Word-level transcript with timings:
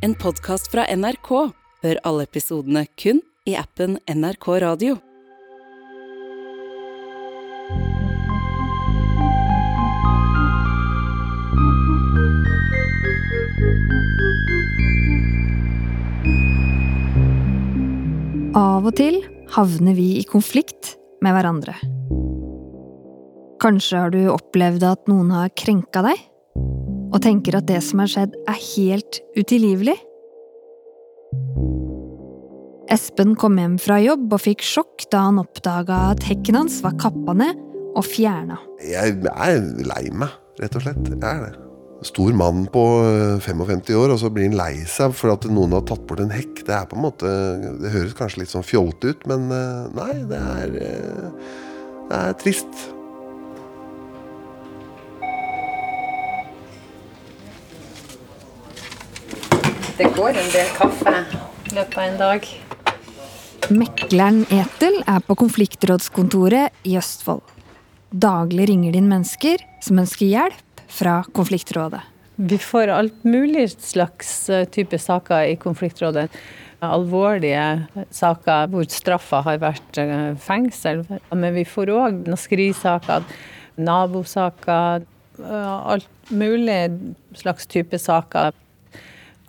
En 0.00 0.14
podkast 0.16 0.70
fra 0.72 0.86
NRK. 0.96 1.28
Hør 1.84 1.98
alle 2.08 2.24
episodene 2.24 2.86
kun 2.96 3.18
i 3.44 3.52
appen 3.60 3.98
NRK 4.08 4.46
Radio. 4.64 4.94
Av 18.56 18.88
og 18.88 18.96
til 18.96 19.20
havner 19.52 20.00
vi 20.00 20.14
i 20.16 20.24
konflikt 20.24 20.94
med 21.20 21.36
hverandre. 21.36 21.76
Kanskje 23.60 24.00
har 24.00 24.16
du 24.16 24.22
opplevd 24.32 24.88
at 24.94 25.12
noen 25.12 25.36
har 25.36 25.52
krenka 25.52 26.08
deg, 26.08 26.29
og 27.10 27.18
tenker 27.24 27.58
at 27.58 27.68
det 27.68 27.80
som 27.84 28.02
har 28.02 28.10
skjedd 28.10 28.36
er 28.48 28.58
helt 28.74 29.20
utilgivelig? 29.38 29.96
Espen 32.90 33.36
kom 33.38 33.58
hjem 33.60 33.76
fra 33.78 34.00
jobb 34.02 34.32
og 34.34 34.42
fikk 34.42 34.64
sjokk 34.66 35.06
da 35.12 35.28
han 35.28 35.38
oppdaga 35.42 36.08
at 36.10 36.24
hekken 36.26 36.58
hans 36.58 36.80
var 36.82 36.96
kappa 36.98 37.36
ned 37.38 37.58
og 37.94 38.06
fjerna. 38.06 38.58
Jeg 38.82 39.18
er 39.30 39.58
lei 39.86 40.04
meg, 40.10 40.32
rett 40.58 40.78
og 40.78 40.86
slett. 40.86 41.02
Jeg 41.10 41.20
er 41.22 41.44
det. 41.46 41.66
Stor 42.06 42.32
mann 42.32 42.64
på 42.72 42.82
øh, 43.04 43.40
55 43.44 43.90
år, 43.92 44.14
og 44.14 44.18
så 44.22 44.30
blir 44.32 44.48
han 44.48 44.56
lei 44.56 44.86
seg 44.88 45.12
for 45.14 45.34
at 45.34 45.44
noen 45.52 45.74
har 45.76 45.84
tatt 45.86 46.06
bort 46.08 46.22
en 46.24 46.32
hekk. 46.32 46.62
Det 46.64 46.72
er 46.72 46.86
på 46.88 46.96
en 46.96 47.04
måte 47.04 47.32
Det 47.82 47.92
høres 47.92 48.16
kanskje 48.16 48.42
litt 48.42 48.54
sånn 48.54 48.64
fjolte 48.64 49.12
ut, 49.12 49.26
men 49.28 49.50
øh, 49.52 49.90
nei, 49.98 50.14
det 50.30 50.40
er 50.40 50.78
øh, 50.88 51.28
Det 52.08 52.22
er 52.22 52.40
trist. 52.40 52.86
Det 60.00 60.08
går 60.16 60.28
en 60.32 60.46
del 60.48 60.68
kaffe 60.72 61.10
i 61.68 61.74
løpet 61.76 61.96
av 62.00 62.04
en 62.06 62.14
dag. 62.16 62.46
Mekleren 63.68 64.38
Etel 64.48 64.94
er 65.04 65.18
på 65.26 65.34
konfliktrådskontoret 65.42 66.86
i 66.88 66.94
Østfold. 66.96 67.42
Daglig 68.08 68.70
ringer 68.70 68.94
de 68.94 69.02
inn 69.02 69.10
mennesker 69.10 69.60
som 69.84 70.00
ønsker 70.00 70.24
hjelp 70.30 70.80
fra 70.88 71.18
konfliktrådet. 71.36 72.00
Vi 72.40 72.56
får 72.64 72.94
alt 72.94 73.26
mulig 73.28 73.66
slags 73.76 74.30
eh, 74.48 74.64
type 74.72 74.96
saker 74.96 75.50
i 75.50 75.58
konfliktrådet. 75.60 76.30
Alvorlige 76.80 78.06
saker 78.08 78.72
hvor 78.72 78.88
straffa 78.88 79.42
har 79.50 79.60
vært 79.60 80.00
eh, 80.00 80.32
fengsel. 80.40 81.04
Men 81.28 81.58
vi 81.58 81.66
får 81.68 81.92
òg 81.98 82.24
naskerisaker, 82.24 83.28
nabosaker, 83.76 85.04
eh, 85.44 85.76
alt 85.92 86.32
mulig 86.32 86.80
slags 87.44 87.68
type 87.68 88.00
saker. 88.00 88.56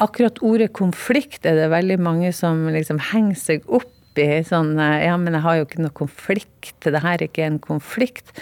Akkurat 0.02 0.40
ordet 0.42 0.72
konflikt 0.74 1.46
er 1.46 1.60
det 1.60 1.72
veldig 1.74 2.00
mange 2.02 2.32
som 2.34 2.64
liksom 2.74 3.02
henger 3.12 3.38
seg 3.38 3.68
opp 3.70 4.18
i. 4.18 4.42
Sånn 4.48 4.74
ja, 4.80 5.14
men 5.20 5.38
jeg 5.38 5.46
har 5.46 5.60
jo 5.60 5.68
ikke 5.68 5.84
noe 5.84 5.98
konflikt, 6.02 6.80
det 6.84 7.04
her 7.04 7.20
er 7.20 7.28
ikke 7.28 7.46
en 7.46 7.62
konflikt. 7.62 8.34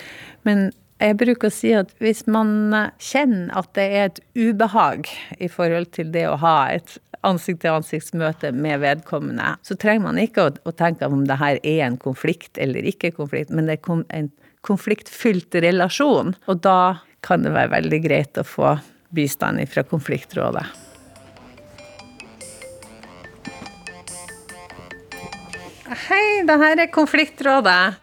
Men 0.48 0.70
jeg 1.00 1.18
bruker 1.20 1.52
å 1.52 1.54
si 1.54 1.74
at 1.76 1.92
hvis 2.04 2.26
man 2.32 2.74
kjenner 3.04 3.52
at 3.60 3.70
det 3.78 3.86
er 3.92 4.10
et 4.10 4.24
ubehag 4.40 5.08
i 5.40 5.52
forhold 5.52 5.92
til 5.96 6.12
det 6.16 6.26
å 6.28 6.40
ha 6.42 6.58
et 6.74 6.98
ansikt-til-ansiktsmøte 7.28 8.54
med 8.56 8.80
vedkommende, 8.84 9.54
så 9.64 9.76
trenger 9.80 10.08
man 10.08 10.20
ikke 10.22 10.48
å, 10.48 10.54
å 10.64 10.76
tenke 10.76 11.08
om 11.12 11.26
det 11.28 11.40
her 11.40 11.60
er 11.60 11.86
en 11.88 12.00
konflikt 12.00 12.60
eller 12.60 12.88
ikke 12.88 13.12
konflikt, 13.16 13.52
men 13.52 13.68
det 13.68 13.82
er 13.82 14.06
en 14.16 14.32
konfliktfylt 14.68 15.60
relasjon. 15.64 16.36
Og 16.48 16.64
da 16.64 17.00
kan 17.24 17.44
det 17.44 17.56
være 17.56 17.76
veldig 17.80 18.04
greit 18.08 18.40
å 18.40 18.48
få 18.48 18.78
bistand 19.16 19.60
fra 19.72 19.84
konfliktrådet. 19.88 20.89
Hei, 25.90 26.44
det 26.46 26.54
her 26.62 26.78
er 26.84 26.90
konfliktrådet. 26.94 27.98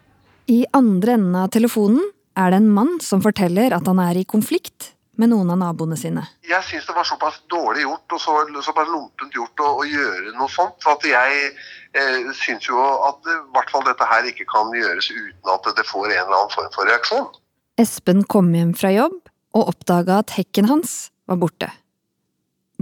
I 0.51 0.65
andre 0.75 1.12
enden 1.15 1.34
av 1.39 1.53
telefonen 1.55 2.03
er 2.34 2.50
det 2.50 2.59
en 2.59 2.71
mann 2.75 2.97
som 3.03 3.21
forteller 3.22 3.75
at 3.77 3.87
han 3.87 4.00
er 4.03 4.19
i 4.19 4.25
konflikt 4.27 4.88
med 5.15 5.31
noen 5.31 5.53
av 5.55 5.61
naboene 5.61 5.94
sine. 5.99 6.25
Jeg 6.43 6.66
syns 6.66 6.88
det 6.88 6.97
var 6.97 7.06
såpass 7.06 7.37
dårlig 7.53 7.84
gjort 7.84 8.16
og 8.16 8.22
så, 8.25 8.34
såpass 8.66 8.91
lompent 8.91 9.37
gjort 9.38 9.62
å, 9.62 9.69
å, 9.78 9.84
gjøre 9.87 10.33
noe 10.34 10.50
sånt. 10.50 10.83
at 10.83 11.06
jeg 11.06 11.44
eh, 11.94 12.27
syns 12.34 12.66
jo 12.66 12.81
at 12.83 13.31
i 13.31 13.37
hvert 13.55 13.71
fall 13.71 13.87
dette 13.87 14.09
her 14.11 14.27
ikke 14.32 14.49
kan 14.50 14.75
gjøres 14.75 15.11
uten 15.12 15.53
at 15.55 15.69
det 15.78 15.87
får 15.87 16.09
en 16.09 16.16
eller 16.25 16.38
annen 16.41 16.55
form 16.56 16.72
for 16.75 16.91
reaksjon. 16.91 17.28
Espen 17.78 18.25
kom 18.27 18.50
hjem 18.56 18.72
fra 18.75 18.91
jobb 18.97 19.21
og 19.55 19.71
oppdaga 19.71 20.19
at 20.25 20.34
hekken 20.34 20.66
hans 20.72 20.97
var 21.31 21.38
borte. 21.38 21.71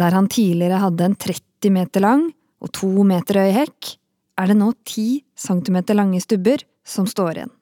Der 0.00 0.16
han 0.16 0.32
tidligere 0.32 0.80
hadde 0.80 1.10
en 1.10 1.18
30 1.20 1.76
meter 1.76 2.06
lang 2.08 2.24
og 2.64 2.72
to 2.72 3.04
meter 3.04 3.42
høy 3.44 3.52
hekk, 3.52 3.98
er 4.40 4.50
det 4.50 4.56
nå 4.58 4.72
ti 4.86 5.24
centimeter 5.38 5.96
lange 5.96 6.20
stubber 6.22 6.64
som 6.86 7.06
står 7.08 7.38
igjen. 7.38 7.52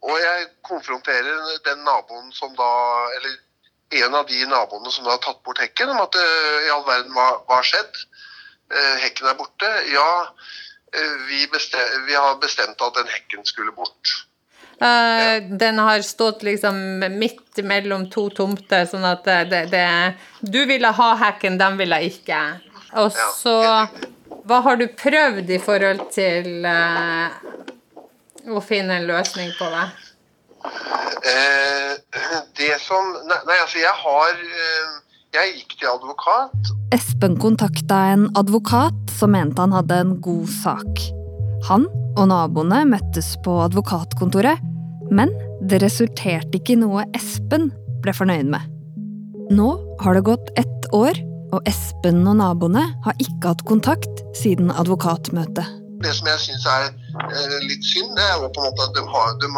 Og 0.00 0.16
jeg 0.16 0.48
konfronterer 0.64 1.60
den 1.66 1.82
naboen 1.84 2.30
som 2.32 2.54
da 2.56 2.70
Eller 3.18 3.34
en 4.00 4.14
av 4.14 4.26
de 4.30 4.38
naboene 4.46 4.92
som 4.94 5.04
da 5.04 5.16
har 5.16 5.22
tatt 5.24 5.42
bort 5.42 5.58
hekken, 5.58 5.90
om 5.90 5.98
at 5.98 6.14
uh, 6.14 6.58
i 6.62 6.70
all 6.70 6.84
verden, 6.86 7.10
hva 7.10 7.56
har 7.56 7.66
skjedd? 7.66 7.96
Uh, 8.70 8.96
hekken 9.02 9.26
er 9.26 9.34
borte. 9.34 9.70
Ja, 9.90 10.10
uh, 10.30 11.16
vi, 11.26 11.40
bestem, 11.50 12.04
vi, 12.06 12.14
har 12.14 12.38
bestemt 12.38 12.78
at 12.86 13.00
den 13.00 13.10
hekken 13.10 13.42
skulle 13.48 13.74
bort. 13.74 14.12
Ja. 14.80 15.40
Den 15.60 15.76
har 15.82 16.00
stått 16.06 16.44
liksom 16.46 16.78
midt 17.18 17.58
mellom 17.66 18.06
to 18.14 18.28
tomter, 18.32 18.86
sånn 18.88 19.04
at 19.04 19.26
det, 19.50 19.66
det 19.74 19.82
Du 20.40 20.62
ville 20.70 20.94
ha 20.96 21.08
hekken, 21.26 21.58
den 21.60 21.76
ville 21.76 21.98
ikke. 22.06 22.38
Og 23.02 23.10
så 23.12 23.58
Hva 24.50 24.56
har 24.66 24.80
du 24.80 24.88
prøvd 24.98 25.50
i 25.54 25.60
forhold 25.62 26.08
til 26.10 26.64
å 28.50 28.62
finne 28.66 28.96
en 28.98 29.06
løsning 29.06 29.52
på 29.54 29.68
det? 29.70 29.84
Eh, 31.30 31.92
det 32.58 32.72
som 32.82 33.12
nei, 33.28 33.38
nei, 33.46 33.58
altså 33.60 33.78
jeg 33.78 33.92
har 34.02 34.32
eh, 34.34 34.90
Jeg 35.36 35.52
gikk 35.54 35.76
til 35.78 35.92
advokat. 35.92 36.70
Espen 36.96 37.36
kontakta 37.38 38.00
en 38.16 38.26
advokat 38.34 39.14
som 39.14 39.30
mente 39.36 39.62
han 39.62 39.76
hadde 39.76 40.00
en 40.02 40.16
god 40.24 40.50
sak. 40.50 41.04
Han 41.68 41.86
og 42.18 42.26
naboene 42.32 42.82
møttes 42.90 43.36
på 43.44 43.54
advokatkontoret, 43.68 44.58
men 45.14 45.30
det 45.70 45.78
resulterte 45.84 46.58
ikke 46.58 46.74
i 46.74 46.80
noe 46.82 47.06
Espen 47.14 47.70
ble 48.02 48.16
fornøyd 48.18 48.50
med. 48.50 48.66
Nå 49.54 49.70
har 50.02 50.18
det 50.18 50.26
gått 50.26 50.50
ett 50.58 50.90
år, 50.90 51.14
og 51.54 51.66
Espen 51.68 52.22
og 52.28 52.38
naboene 52.40 52.86
har 53.04 53.22
ikke 53.22 53.52
hatt 53.52 53.66
kontakt 53.68 54.24
siden 54.38 54.70
advokatmøtet. 54.70 55.76
Det 56.00 56.12
som 56.16 56.28
jeg 56.30 56.40
syns 56.40 56.62
er 56.70 56.86
eh, 56.88 57.56
litt 57.68 57.84
synd, 57.84 58.14
det 58.16 58.24
er 58.24 58.38
jo 58.40 58.48
på 58.54 58.62
en 58.62 58.70
måte 58.70 58.86
at 58.86 58.94
de, 58.96 59.02
har, 59.12 59.34
de, 59.42 59.50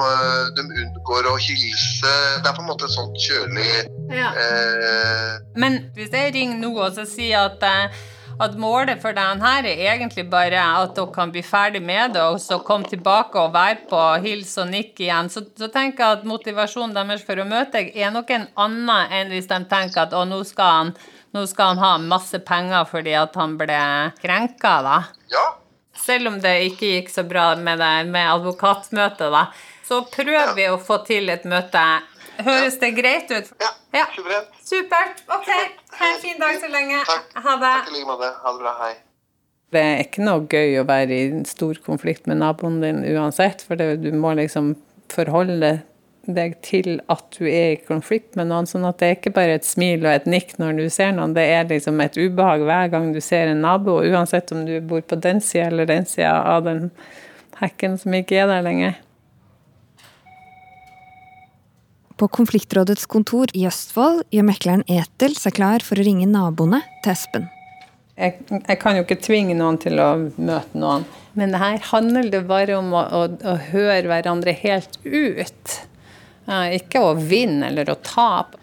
de, 0.56 0.64
unngår 0.82 1.28
å 1.31 1.36
hilse. 1.38 2.14
Det 2.42 2.50
er 2.50 2.56
på 2.56 2.64
en 2.64 2.70
måte 2.72 2.88
et 2.88 2.97
sånt 2.97 3.20
kjølig 3.28 3.69
ja. 4.10 4.32
eh... 4.32 5.36
Men 5.54 5.84
hvis 5.94 6.10
jeg 6.10 6.34
ringer 6.34 6.58
nå 6.58 6.72
og 6.82 6.98
sier 7.06 7.47
at, 7.47 7.62
eh, 7.62 8.02
at 8.42 8.58
målet 8.58 8.98
for 9.04 9.14
den 9.14 9.44
her 9.44 9.70
er 9.70 9.84
egentlig 9.92 10.26
bare 10.32 10.66
at 10.82 10.97
dere 10.98 11.14
kan 11.14 11.31
bli 11.31 11.44
ferdig 11.47 11.84
med 11.84 12.16
det, 12.16 12.26
og 12.26 12.42
så 12.42 12.58
komme 12.66 12.91
tilbake 12.91 13.38
og 13.38 13.54
være 13.54 13.86
på 13.92 14.02
hils 14.26 14.56
og 14.58 14.72
nikk 14.75 14.98
igjen, 15.04 15.31
så, 15.31 15.44
så, 15.47 15.70
tenker 15.70 16.02
jeg 16.02 16.19
at 16.19 16.26
motivasjonen 16.26 16.98
deres 16.98 17.22
for 17.22 17.38
å 17.38 17.47
møte 17.47 17.78
deg 17.78 17.94
er 17.94 18.10
nok 18.10 18.34
en 18.34 18.50
annen 18.66 19.14
enn 19.14 19.31
hvis 19.31 19.47
de 19.52 19.62
tenker 19.70 20.08
at 20.08 20.19
å, 20.19 20.26
nå 20.26 20.42
skal 20.48 20.78
han 20.81 20.97
nå 21.32 21.47
skal 21.48 21.75
han 21.75 21.82
ha 21.82 21.97
masse 21.98 22.38
penger 22.47 22.87
fordi 22.91 23.16
at 23.19 23.37
han 23.41 23.59
ble 23.60 23.82
krenka, 24.22 24.76
da. 24.84 24.98
Ja, 25.32 25.47
selv 26.03 26.32
om 26.32 26.41
det 26.43 26.54
ikke 26.70 26.91
gikk 26.97 27.12
så 27.12 27.25
bra 27.28 27.53
med, 27.56 27.78
det, 27.82 27.93
med 28.10 28.31
advokatmøtet, 28.34 29.28
da, 29.32 29.47
så 29.87 30.03
prøver 30.10 30.54
vi 30.56 30.66
å 30.70 30.81
få 30.81 31.03
til 31.06 31.31
et 31.32 31.44
møte. 31.48 31.84
Høres 32.43 32.78
det 32.81 32.94
greit 32.97 33.31
ut? 33.31 33.50
Ja. 33.60 33.70
ja. 33.93 34.04
Supert. 34.16 34.60
Supert. 34.65 35.25
Ok. 35.28 35.50
Ha 35.98 36.12
en 36.15 36.20
fin 36.22 36.38
dag 36.41 36.56
så 36.62 36.70
lenge. 36.72 37.03
Takk. 37.06 37.34
Ha 37.44 37.56
det. 37.60 37.72
Takk 37.76 37.91
i 37.91 37.97
like 37.99 38.09
måte. 38.09 38.31
Ha 38.41 38.54
det 38.54 38.64
bra. 38.64 38.72
Hei. 38.81 38.93
Det 39.73 39.82
er 39.82 40.02
ikke 40.05 40.25
noe 40.25 40.46
gøy 40.49 40.81
å 40.81 40.87
være 40.88 41.17
i 41.17 41.29
stor 41.49 41.79
konflikt 41.84 42.26
med 42.29 42.40
naboen 42.40 42.81
din 42.82 43.05
uansett, 43.14 43.64
for 43.64 43.81
det, 43.81 44.02
du 44.05 44.11
må 44.17 44.34
liksom 44.37 44.75
forholde 45.12 45.61
deg 45.61 45.81
til 46.62 47.00
at 47.10 47.24
du 47.38 47.46
er 47.48 47.72
i 47.72 47.80
konflikt 47.82 48.36
med 48.38 48.48
noen. 48.50 48.66
Sånn 48.66 48.86
at 48.86 49.00
det 49.00 49.08
er 49.08 49.16
ikke 49.16 49.34
bare 49.34 49.58
et 49.58 49.66
smil 49.66 50.04
og 50.06 50.12
et 50.12 50.26
nikk 50.30 50.54
når 50.62 50.78
du 50.78 50.84
ser 50.90 51.12
noen, 51.16 51.34
det 51.34 51.46
er 51.50 51.69
liksom 51.70 52.00
et 52.00 52.19
ubehag 52.19 52.62
hver 52.69 52.92
gang 52.92 53.12
du 53.12 53.20
ser 53.20 53.50
en 53.50 53.62
nabo, 53.64 54.00
uansett 54.02 54.52
om 54.54 54.64
du 54.66 54.78
bor 54.80 55.02
på 55.02 55.19
den 55.19 55.40
sida 55.42 55.70
eller 55.70 55.88
den 55.90 56.06
sida 56.06 56.36
av 56.54 56.64
den 56.69 56.90
hekken 57.60 57.98
som 57.98 58.14
ikke 58.14 58.42
er 58.42 58.50
der 58.50 58.62
lenger. 58.62 59.00
På 62.19 62.28
konfliktrådets 62.30 63.08
kontor 63.10 63.50
i 63.56 63.64
Østfold 63.66 64.22
gjør 64.30 64.46
mekleren 64.46 64.84
Etel 64.86 65.34
seg 65.34 65.56
klar 65.56 65.82
for 65.82 65.98
å 65.98 66.06
ringe 66.06 66.28
naboene 66.30 66.82
til 67.02 67.16
Espen. 67.16 67.48
Jeg, 68.14 68.36
jeg, 68.44 68.76
kan 68.78 68.94
jo 68.94 69.02
ikke 69.02 69.19
tvinge 69.24 69.56
noen 69.58 69.78
til 69.80 69.98
å 69.98 70.10
møte 70.36 70.78
noen. 70.78 71.06
Men 71.34 71.56
her 71.56 71.80
handler 71.88 72.28
det 72.30 72.42
bare 72.46 72.76
om 72.76 72.92
å, 72.92 73.06
å, 73.08 73.22
å 73.26 73.54
høre 73.72 74.04
hverandre 74.10 74.52
helt 74.60 75.00
ut. 75.02 75.78
Ikke 76.47 77.00
å 77.00 77.15
vinne 77.15 77.69
eller 77.71 77.91
å 77.93 77.99
tape. 78.03 78.59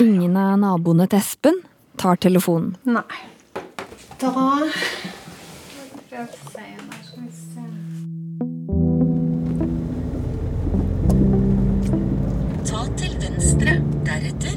Ingen 0.00 0.36
av 0.36 0.58
naboene 0.60 1.06
til 1.08 1.18
Espen 1.18 1.62
tar 1.96 2.18
telefonen. 2.20 2.74
Nei. 2.84 3.02
Da 4.20 4.32
Ta 12.66 12.84
til 13.00 13.16
venstre. 13.22 13.78
Deretter 14.06 14.55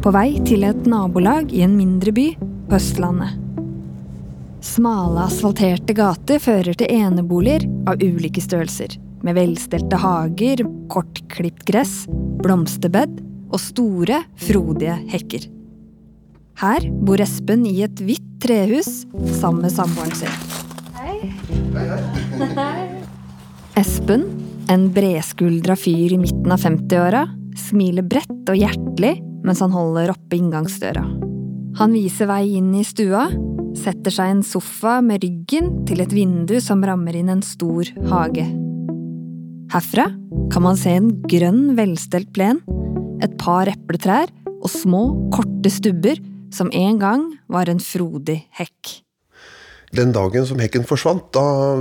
På 0.00 0.08
vei 0.16 0.38
til 0.48 0.62
et 0.64 0.86
nabolag 0.88 1.50
i 1.52 1.60
en 1.60 1.74
mindre 1.76 2.12
by 2.16 2.30
på 2.40 2.76
Østlandet. 2.78 3.34
Smale, 4.64 5.26
asfalterte 5.26 5.92
gater 5.96 6.40
fører 6.40 6.72
til 6.80 6.88
eneboliger 6.88 7.66
av 7.88 8.00
ulike 8.00 8.40
størrelser. 8.40 8.96
Med 9.20 9.36
velstelte 9.36 10.00
hager, 10.00 10.64
kortklipt 10.88 11.66
gress, 11.68 12.06
blomsterbed 12.40 13.20
og 13.52 13.60
store, 13.60 14.22
frodige 14.40 14.96
hekker. 15.12 15.44
Her 16.64 16.88
bor 17.04 17.20
Espen 17.20 17.68
i 17.68 17.82
et 17.84 18.00
hvitt 18.00 18.24
trehus 18.40 19.02
sammen 19.36 19.66
med 19.66 19.76
samboeren 19.76 20.16
sin. 20.16 20.32
Espen, 23.76 24.30
en 24.72 24.92
bredskuldra 24.96 25.76
fyr 25.76 26.16
i 26.16 26.24
midten 26.24 26.56
av 26.56 26.64
50-åra, 26.64 27.26
smiler 27.68 28.06
bredt 28.08 28.48
og 28.48 28.56
hjertelig 28.56 29.18
mens 29.46 29.62
han 29.64 29.74
holder 29.74 30.12
oppe 30.14 30.38
inngangsdøra. 30.38 31.04
Han 31.78 31.94
viser 31.94 32.28
vei 32.30 32.56
inn 32.58 32.72
i 32.74 32.84
stua, 32.86 33.28
setter 33.78 34.12
seg 34.12 34.28
i 34.28 34.34
en 34.36 34.42
sofa 34.46 34.98
med 35.04 35.22
ryggen 35.24 35.84
til 35.88 36.02
et 36.02 36.12
vindu 36.14 36.56
som 36.62 36.82
rammer 36.84 37.16
inn 37.16 37.30
en 37.32 37.44
stor 37.46 37.88
hage. 38.10 38.46
Herfra 39.70 40.08
kan 40.50 40.64
man 40.64 40.78
se 40.78 40.96
en 40.98 41.12
grønn, 41.30 41.76
velstelt 41.78 42.32
plen, 42.34 42.58
et 43.22 43.36
par 43.38 43.70
epletrær 43.70 44.32
og 44.60 44.70
små, 44.72 45.04
korte 45.34 45.70
stubber 45.70 46.18
som 46.54 46.72
en 46.74 46.98
gang 46.98 47.28
var 47.52 47.70
en 47.70 47.80
frodig 47.82 48.40
hekk. 48.58 48.98
Den 49.94 50.12
dagen 50.14 50.44
som 50.46 50.60
hekken 50.62 50.84
forsvant, 50.86 51.32
da 51.34 51.78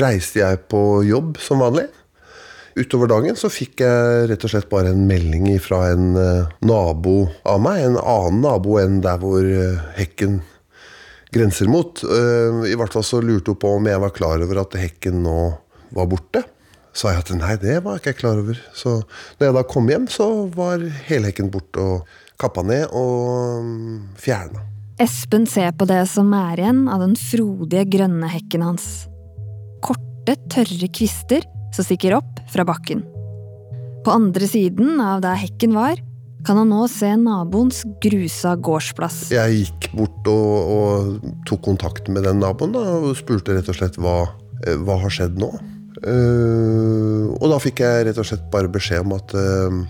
reiste 0.00 0.40
jeg 0.40 0.62
på 0.72 1.02
jobb 1.08 1.36
som 1.40 1.60
vanlig. 1.60 1.88
Utover 2.78 3.10
dagen 3.10 3.38
så 3.38 3.50
fikk 3.50 3.82
jeg 3.82 4.28
rett 4.30 4.44
og 4.46 4.52
slett 4.52 4.68
bare 4.70 4.92
en 4.92 5.02
melding 5.08 5.48
fra 5.62 5.88
en 5.90 6.14
eh, 6.18 6.52
nabo 6.62 7.24
av 7.48 7.58
meg. 7.62 7.82
En 7.88 7.98
annen 7.98 8.40
nabo 8.44 8.78
enn 8.78 9.00
der 9.04 9.18
hvor 9.22 9.42
eh, 9.42 9.82
hekken 9.98 10.38
grenser 11.34 11.70
mot. 11.70 12.02
Eh, 12.04 12.70
I 12.70 12.78
hvert 12.78 12.94
fall 12.94 13.06
så 13.06 13.22
lurte 13.24 13.54
hun 13.54 13.60
på 13.60 13.74
om 13.80 13.90
jeg 13.90 14.02
var 14.02 14.14
klar 14.14 14.42
over 14.46 14.62
at 14.62 14.78
hekken 14.78 15.22
nå 15.26 15.36
var 15.96 16.10
borte. 16.10 16.44
Sa 16.94 17.12
jeg 17.14 17.22
at 17.24 17.34
nei, 17.38 17.54
det 17.62 17.78
var 17.84 17.98
ikke 17.98 18.14
jeg 18.14 18.20
klar 18.22 18.40
over. 18.42 18.58
Så 18.74 19.00
når 19.38 19.48
jeg 19.48 19.58
da 19.58 19.66
kom 19.74 19.90
hjem, 19.90 20.08
så 20.10 20.30
var 20.54 20.82
hele 21.10 21.30
hekken 21.30 21.50
borte 21.50 21.82
og 21.82 22.18
kappa 22.40 22.64
ned 22.66 22.86
og 22.96 23.66
mm, 23.66 23.96
fjerna. 24.18 24.66
Espen 25.00 25.46
ser 25.48 25.72
på 25.80 25.86
det 25.88 26.02
som 26.12 26.30
er 26.36 26.60
igjen 26.60 26.84
av 26.92 27.02
den 27.02 27.14
frodige, 27.18 27.86
grønne 27.94 28.28
hekken 28.30 28.66
hans. 28.66 28.90
Korte, 29.82 30.36
tørre 30.52 30.90
kvister 30.92 31.46
som 31.74 31.86
stikker 31.86 32.18
opp 32.18 32.40
fra 32.50 32.66
bakken. 32.68 33.02
På 34.04 34.14
andre 34.16 34.46
siden 34.48 35.00
av 35.04 35.20
der 35.24 35.36
hekken 35.40 35.74
var, 35.76 36.00
kan 36.46 36.56
han 36.56 36.70
nå 36.72 36.86
se 36.88 37.10
naboens 37.20 37.82
grusa 38.00 38.54
gårdsplass. 38.56 39.26
Jeg 39.34 39.58
gikk 39.58 39.90
bort 39.96 40.30
og, 40.30 40.70
og 40.72 41.34
tok 41.48 41.62
kontakt 41.66 42.08
med 42.12 42.24
den 42.24 42.40
naboen 42.40 42.72
da, 42.72 42.84
og 43.00 43.12
spurte 43.18 43.56
rett 43.56 43.68
og 43.68 43.76
slett 43.76 43.98
hva, 44.00 44.22
eh, 44.64 44.78
hva 44.80 44.96
har 45.02 45.12
skjedd 45.12 45.36
nå. 45.40 45.50
Uh, 46.00 47.28
og 47.36 47.50
da 47.52 47.58
fikk 47.60 47.82
jeg 47.84 48.06
rett 48.06 48.18
og 48.22 48.24
slett 48.24 48.46
bare 48.52 48.70
beskjed 48.72 49.04
om 49.04 49.12
at 49.18 49.34
uh, 49.36 49.80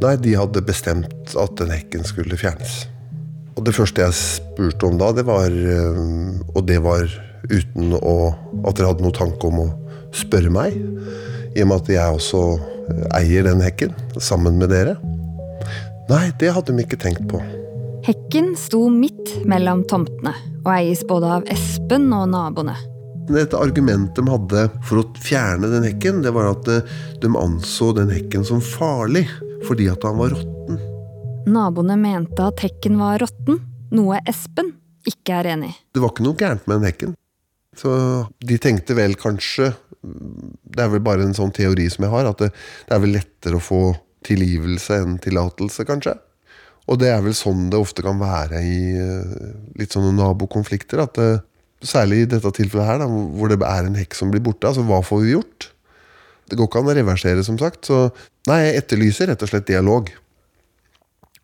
nei, 0.00 0.14
de 0.24 0.32
hadde 0.38 0.62
bestemt 0.64 1.34
at 1.36 1.58
den 1.60 1.74
hekken 1.74 2.06
skulle 2.08 2.38
fjernes. 2.40 2.86
Og 3.58 3.66
det 3.66 3.74
første 3.76 4.06
jeg 4.06 4.16
spurte 4.16 4.88
om 4.88 4.96
da, 4.98 5.12
det 5.14 5.26
var 5.28 5.52
uh, 5.52 6.40
Og 6.56 6.64
det 6.66 6.80
var 6.82 7.04
uten 7.44 7.92
å, 7.98 8.32
at 8.64 8.78
dere 8.78 8.88
hadde 8.88 9.04
noen 9.04 9.18
tanke 9.18 9.50
om 9.50 9.60
å 9.66 9.68
spørre 10.14 10.52
meg. 10.52 10.78
I 11.54 11.62
og 11.62 11.70
med 11.70 11.82
at 11.82 11.92
jeg 11.94 12.16
også 12.18 12.44
eier 13.16 13.46
den 13.46 13.62
hekken, 13.64 13.92
sammen 14.18 14.58
med 14.60 14.72
dere. 14.74 14.96
Nei, 16.10 16.28
det 16.40 16.52
hadde 16.52 16.74
de 16.74 16.84
ikke 16.84 17.00
tenkt 17.00 17.24
på. 17.30 17.40
Hekken 18.04 18.52
sto 18.60 18.82
midt 18.92 19.30
mellom 19.48 19.86
tomtene 19.88 20.34
og 20.64 20.72
eies 20.74 21.00
både 21.08 21.30
av 21.38 21.46
Espen 21.52 22.10
og 22.12 22.26
naboene. 22.32 22.74
Et 23.32 23.56
argument 23.56 24.10
de 24.12 24.24
hadde 24.28 24.66
for 24.84 25.00
å 25.00 25.04
fjerne 25.24 25.70
den 25.72 25.86
hekken, 25.88 26.20
det 26.24 26.34
var 26.36 26.50
at 26.50 26.68
eh, 26.68 26.90
de 27.22 27.30
anså 27.40 27.94
den 27.96 28.12
hekken 28.12 28.44
som 28.44 28.60
farlig 28.60 29.24
fordi 29.64 29.88
at 29.88 30.04
han 30.04 30.18
var 30.20 30.34
råtten. 30.34 30.80
Naboene 31.48 31.96
mente 32.00 32.44
at 32.44 32.60
hekken 32.60 32.98
var 33.00 33.22
råtten, 33.24 33.62
noe 33.96 34.20
Espen 34.28 34.74
ikke 35.08 35.38
er 35.40 35.54
enig 35.54 35.72
i. 35.72 35.76
Det 35.96 36.02
var 36.04 36.12
ikke 36.12 36.26
noe 36.26 36.36
gærent 36.40 36.68
med 36.68 36.80
den 36.82 36.90
hekken. 36.90 37.14
Så 37.74 37.90
de 38.44 38.58
tenkte 38.62 38.94
vel 38.96 39.16
kanskje 39.18 39.72
Det 40.04 40.84
er 40.84 40.90
vel 40.92 41.02
bare 41.04 41.24
en 41.24 41.36
sånn 41.36 41.52
teori 41.54 41.88
som 41.92 42.06
jeg 42.06 42.12
har, 42.12 42.28
at 42.28 42.42
det, 42.42 42.50
det 42.88 42.96
er 42.96 43.02
vel 43.04 43.16
lettere 43.16 43.58
å 43.58 43.64
få 43.64 43.82
tilgivelse 44.24 45.00
enn 45.02 45.18
tillatelse, 45.22 45.86
kanskje. 45.88 46.16
Og 46.90 47.00
det 47.00 47.10
er 47.12 47.22
vel 47.24 47.36
sånn 47.36 47.68
det 47.72 47.80
ofte 47.80 48.04
kan 48.04 48.20
være 48.20 48.60
i 48.60 48.78
eh, 49.00 49.52
litt 49.80 49.94
sånne 49.94 50.12
nabokonflikter. 50.18 51.04
at 51.04 51.16
det, 51.20 51.32
Særlig 51.84 52.22
i 52.22 52.28
dette 52.32 52.48
tilfellet 52.56 52.86
her, 52.88 53.00
da, 53.02 53.06
hvor 53.08 53.50
det 53.52 53.58
er 53.60 53.88
en 53.88 53.96
hekk 53.98 54.14
som 54.16 54.30
blir 54.32 54.40
borte. 54.44 54.64
Altså, 54.68 54.84
hva 54.88 55.02
får 55.04 55.18
vi 55.20 55.34
gjort? 55.34 55.66
Det 56.48 56.56
går 56.56 56.68
ikke 56.68 56.80
an 56.80 56.88
å 56.88 56.94
reversere, 56.96 57.42
som 57.44 57.58
sagt. 57.60 57.90
Så 57.90 58.06
nei, 58.48 58.62
jeg 58.62 58.78
etterlyser 58.80 59.28
rett 59.28 59.44
og 59.44 59.50
slett 59.50 59.68
dialog. 59.68 60.08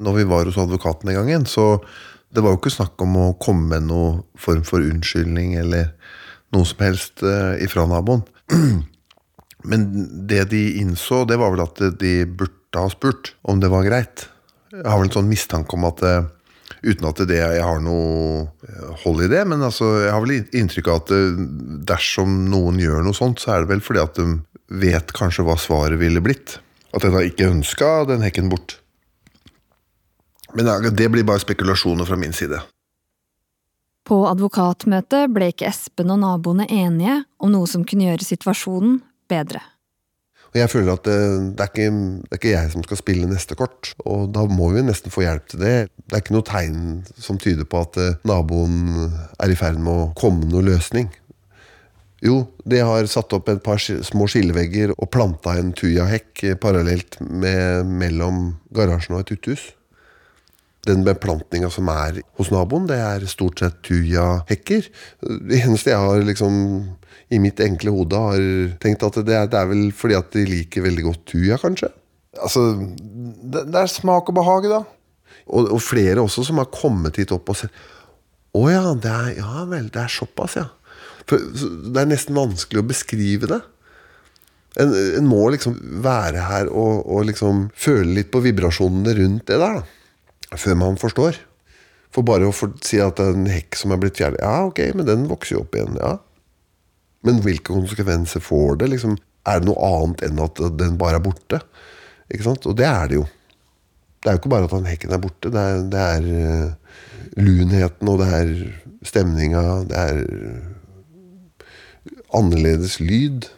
Når 0.01 0.17
vi 0.17 0.25
var 0.31 0.49
hos 0.49 0.57
advokaten 0.61 1.11
den 1.11 1.19
gangen, 1.19 1.45
så 1.49 1.75
det 2.33 2.41
var 2.45 2.55
jo 2.55 2.61
ikke 2.61 2.73
snakk 2.73 3.05
om 3.05 3.19
å 3.21 3.27
komme 3.43 3.69
med 3.75 3.89
noen 3.91 4.23
form 4.41 4.63
for 4.65 4.81
unnskyldning 4.81 5.59
eller 5.61 5.91
noe 6.55 6.67
som 6.69 6.83
helst 6.85 7.23
eh, 7.27 7.63
ifra 7.65 7.87
naboen. 7.91 8.25
Men 9.71 9.87
det 10.29 10.47
de 10.55 10.65
innså, 10.81 11.25
det 11.29 11.39
var 11.41 11.55
vel 11.55 11.65
at 11.67 11.81
de 12.01 12.15
burde 12.27 12.79
ha 12.79 12.91
spurt 12.93 13.35
om 13.43 13.61
det 13.61 13.71
var 13.73 13.87
greit. 13.87 14.29
Jeg 14.73 14.87
har 14.87 15.01
vel 15.01 15.11
en 15.11 15.19
sånn 15.19 15.31
mistanke 15.31 15.79
om 15.79 15.89
at 15.91 16.07
eh, 16.07 16.23
Uten 16.81 17.05
at 17.05 17.19
det, 17.29 17.37
jeg 17.37 17.61
har 17.67 17.81
noe 17.83 18.45
eh, 18.65 18.93
hold 19.03 19.25
i 19.27 19.29
det, 19.29 19.43
men 19.51 19.61
altså, 19.67 19.89
jeg 20.01 20.13
har 20.15 20.23
vel 20.23 20.47
inntrykk 20.57 20.87
av 20.89 21.01
at 21.03 21.11
dersom 21.91 22.39
noen 22.49 22.79
gjør 22.81 23.03
noe 23.05 23.17
sånt, 23.19 23.43
så 23.43 23.53
er 23.53 23.65
det 23.65 23.73
vel 23.75 23.83
fordi 23.85 24.01
at 24.01 24.17
de 24.17 24.39
vet 24.81 25.13
kanskje 25.13 25.45
hva 25.45 25.59
svaret 25.61 26.01
ville 26.01 26.23
blitt. 26.25 26.57
At 26.97 27.05
en 27.05 27.19
ikke 27.21 27.51
ønska 27.51 27.91
den 28.09 28.25
hekken 28.25 28.49
bort. 28.49 28.79
Men 30.57 30.89
det 30.97 31.11
blir 31.13 31.27
bare 31.27 31.43
spekulasjoner 31.43 32.09
fra 32.09 32.17
min 32.17 32.33
side. 32.33 32.63
På 34.11 34.25
advokatmøtet 34.27 35.31
ble 35.31 35.53
ikke 35.53 35.69
Espen 35.69 36.11
og 36.11 36.19
naboene 36.25 36.65
enige 36.67 37.21
om 37.39 37.53
noe 37.53 37.69
som 37.71 37.85
kunne 37.87 38.09
gjøre 38.09 38.27
situasjonen 38.27 38.97
bedre. 39.31 39.63
Jeg 40.51 40.67
føler 40.73 40.97
at 40.97 41.05
det, 41.07 41.19
det, 41.55 41.63
er 41.63 41.71
ikke, 41.71 41.91
det, 41.95 42.31
er 42.33 42.41
ikke, 42.41 42.55
jeg 42.57 42.71
som 42.73 42.83
skal 42.83 42.99
spille 42.99 43.29
neste 43.31 43.55
kort, 43.55 43.93
og 44.03 44.33
da 44.35 44.43
må 44.51 44.73
vi 44.75 44.83
nesten 44.83 45.15
få 45.15 45.23
hjelp 45.23 45.47
til 45.53 45.63
det. 45.63 45.75
Det 46.03 46.17
er 46.17 46.25
ikke 46.25 46.35
noe 46.35 46.49
tegn 46.49 46.81
som 47.23 47.39
tyder 47.39 47.69
på 47.71 47.85
at 47.87 48.01
eh, 48.03 48.17
naboen 48.27 48.81
er 49.39 49.55
i 49.55 49.59
ferd 49.59 49.79
med 49.79 49.93
å 49.95 50.11
komme 50.19 50.51
noen 50.51 50.73
løsning. 50.73 51.07
Jo, 52.21 52.43
de 52.67 52.83
har 52.83 53.07
satt 53.09 53.31
opp 53.33 53.47
et 53.49 53.63
par 53.63 53.79
små 53.79 54.27
skillevegger 54.29 54.91
og 54.97 55.09
planta 55.15 55.55
en 55.57 55.71
tujahekk 55.71 56.59
parallelt 56.61 57.21
med, 57.23 57.87
mellom 57.87 58.49
garasjen 58.75 59.17
og 59.17 59.23
et 59.23 59.39
uthus. 59.39 59.71
Den 60.89 61.03
beplantninga 61.05 61.69
som 61.73 61.91
er 61.93 62.23
hos 62.39 62.49
naboen, 62.55 62.87
det 62.89 62.97
er 63.05 63.27
stort 63.29 63.61
sett 63.61 63.83
tujahekker. 63.85 64.87
Det 65.21 65.59
eneste 65.61 65.93
jeg 65.93 66.01
har 66.01 66.25
liksom 66.25 66.55
i 67.31 67.39
mitt 67.43 67.61
enkle 67.63 67.93
hode 67.95 68.19
har 68.19 68.45
tenkt 68.83 69.05
at 69.07 69.21
det 69.27 69.37
er, 69.37 69.51
det 69.51 69.59
er 69.61 69.69
vel 69.71 69.91
fordi 69.95 70.17
at 70.19 70.33
de 70.35 70.47
liker 70.49 70.87
veldig 70.87 71.05
godt 71.07 71.27
tuja, 71.31 71.61
kanskje. 71.63 71.91
Altså, 72.41 72.65
det, 72.81 73.67
det 73.71 73.79
er 73.79 73.93
smak 73.93 74.33
og 74.33 74.39
behag, 74.41 74.67
da. 74.73 74.81
Og, 75.51 75.69
og, 75.69 75.79
flere 75.83 76.23
også 76.23 76.47
som 76.47 76.61
har 76.63 76.71
kommet 76.73 77.19
hit 77.19 77.33
opp 77.35 77.49
og 77.51 77.57
sett 77.59 77.75
Å 78.55 78.61
ja, 78.71 78.83
det 78.99 79.11
er, 79.11 79.29
ja 79.41 79.65
vel, 79.71 79.89
det 79.93 80.03
er 80.03 80.13
såpass, 80.13 80.57
ja. 80.59 80.67
For, 81.29 81.39
det 81.39 82.01
er 82.01 82.11
nesten 82.11 82.39
vanskelig 82.39 82.83
å 82.83 82.89
beskrive 82.89 83.51
det. 83.51 83.61
En, 84.81 84.95
en 85.21 85.27
må 85.27 85.45
liksom 85.55 85.77
være 86.03 86.49
her 86.49 86.71
og, 86.71 87.05
og, 87.05 87.25
liksom 87.29 87.69
føle 87.79 88.17
litt 88.17 88.31
på 88.35 88.43
vibrasjonene 88.43 89.15
rundt 89.21 89.47
det 89.51 89.59
der. 89.61 89.81
da 89.83 90.00
før 90.59 90.79
man 90.79 90.99
forstår. 91.01 91.39
For 92.11 92.27
bare 92.27 92.49
å 92.49 92.55
si 92.55 92.99
at 93.03 93.21
det 93.21 93.27
er 93.27 93.37
en 93.39 93.51
hekk 93.51 93.79
som 93.79 93.95
er 93.95 94.01
blitt 94.03 94.19
fjernet 94.19 94.43
Ja, 94.43 94.67
ok, 94.67 94.81
men 94.99 95.07
den 95.07 95.29
vokser 95.31 95.57
jo 95.57 95.65
opp 95.65 95.77
igjen. 95.79 95.99
ja. 96.01 96.17
Men 97.27 97.43
hvilke 97.45 97.75
konsekvenser 97.75 98.43
får 98.43 98.81
det? 98.81 98.89
Liksom, 98.95 99.19
er 99.47 99.61
det 99.61 99.69
noe 99.69 99.91
annet 100.01 100.25
enn 100.27 100.41
at 100.43 100.59
den 100.81 100.97
bare 100.99 101.21
er 101.21 101.25
borte? 101.25 101.61
Ikke 102.33 102.47
sant? 102.49 102.67
Og 102.67 102.79
det 102.81 102.89
er 102.89 103.11
det 103.11 103.21
jo. 103.21 103.27
Det 104.21 104.29
er 104.29 104.37
jo 104.37 104.41
ikke 104.41 104.53
bare 104.53 104.69
at 104.69 104.75
den 104.75 104.89
hekken 104.89 105.15
er 105.15 105.23
borte. 105.23 105.53
Det 105.53 105.61
er, 105.61 105.85
det 105.93 106.01
er 106.01 106.23
uh, 106.33 106.99
lunheten, 107.41 108.11
og 108.11 108.21
det 108.21 108.29
er 108.41 108.53
stemninga, 109.07 109.63
det 109.89 109.97
er 110.01 110.17
annerledes 112.37 112.99
lyd. 113.01 113.49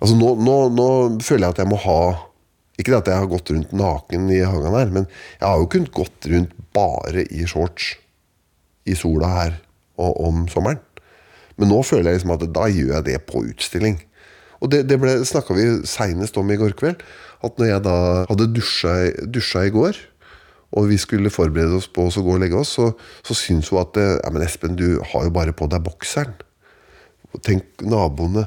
Altså 0.00 0.16
nå, 0.16 0.32
nå, 0.40 0.56
nå 0.72 0.88
føler 1.24 1.46
jeg 1.46 1.54
at 1.54 1.62
jeg 1.62 1.70
må 1.70 1.80
ha 1.80 2.00
Ikke 2.80 2.96
at 2.96 3.08
jeg 3.10 3.20
har 3.20 3.28
gått 3.28 3.50
rundt 3.52 3.72
naken 3.76 4.30
i 4.32 4.40
hagen 4.40 4.76
her, 4.76 4.92
men 4.94 5.08
jeg 5.36 5.46
har 5.46 5.58
jo 5.60 5.70
kunnet 5.72 5.92
gått 5.96 6.28
rundt 6.32 6.54
bare 6.76 7.26
i 7.28 7.44
shorts 7.48 7.92
i 8.88 8.96
sola 8.96 9.32
her 9.34 9.58
og, 10.00 10.14
om 10.24 10.46
sommeren. 10.48 10.80
Men 11.60 11.68
nå 11.74 11.82
føler 11.84 12.08
jeg 12.08 12.20
liksom 12.20 12.36
at 12.38 12.46
da 12.56 12.68
gjør 12.72 12.94
jeg 12.96 13.06
det 13.10 13.18
på 13.28 13.42
utstilling. 13.50 13.98
Og 14.60 14.72
det, 14.72 14.86
det 14.88 14.96
snakka 15.28 15.56
vi 15.56 15.66
seinest 15.88 16.38
om 16.40 16.48
i 16.52 16.58
går 16.60 16.72
kveld. 16.78 17.02
At 17.44 17.60
når 17.60 17.70
jeg 17.70 17.84
da 17.84 17.96
hadde 18.28 18.48
dusja, 18.52 18.94
dusja 19.28 19.64
i 19.68 19.72
går, 19.72 19.98
og 20.76 20.86
vi 20.90 20.98
skulle 21.00 21.32
forberede 21.32 21.80
oss 21.80 21.88
på 21.90 22.06
å 22.06 22.22
gå 22.24 22.36
og 22.36 22.42
legge 22.42 22.58
oss, 22.60 22.76
så, 22.78 22.92
så 23.26 23.36
syns 23.36 23.72
hun 23.72 23.80
at 23.82 23.98
ja, 23.98 24.30
men 24.32 24.44
Espen, 24.44 24.76
du 24.78 25.00
har 25.12 25.26
jo 25.26 25.34
bare 25.34 25.56
på 25.56 25.68
deg 25.70 25.82
bokseren. 25.84 26.36
Tenk 27.46 27.82
naboene. 27.86 28.46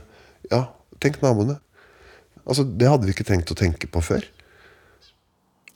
Ja, 0.52 0.68
tenk 1.04 1.20
naboene. 1.24 1.60
Altså, 2.48 2.64
Det 2.64 2.90
hadde 2.90 3.08
vi 3.08 3.16
ikke 3.16 3.28
trengt 3.28 3.52
å 3.52 3.58
tenke 3.58 3.88
på 3.88 4.04
før. 4.04 4.26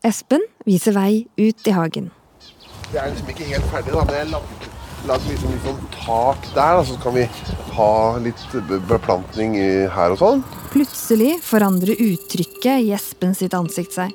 Espen 0.05 0.43
viser 0.67 0.93
vei 0.95 1.25
ut 1.39 1.67
i 1.67 1.73
hagen. 1.75 2.11
Det 2.91 2.99
er 3.01 3.11
liksom 3.11 3.31
ikke 3.33 3.47
helt 3.49 3.65
ferdig, 3.71 3.93
da. 3.95 4.03
Men 4.07 4.15
jeg 4.15 4.29
lagde, 4.31 4.69
lagde 5.09 5.31
liksom 5.31 5.51
litt 5.51 5.65
sånn 5.65 5.81
tak 5.95 6.45
der, 6.53 6.77
da, 6.77 6.83
så 6.87 6.99
kan 7.01 7.15
vi 7.17 7.25
ha 7.77 7.91
litt 8.23 8.45
beplantning 8.87 9.57
her 9.91 10.15
og 10.15 10.21
sånn. 10.21 10.45
Plutselig 10.71 11.33
forandrer 11.43 11.99
uttrykket 11.99 12.85
i 12.85 12.93
Espen 12.95 13.35
sitt 13.35 13.55
ansikt 13.57 13.97
seg. 13.97 14.13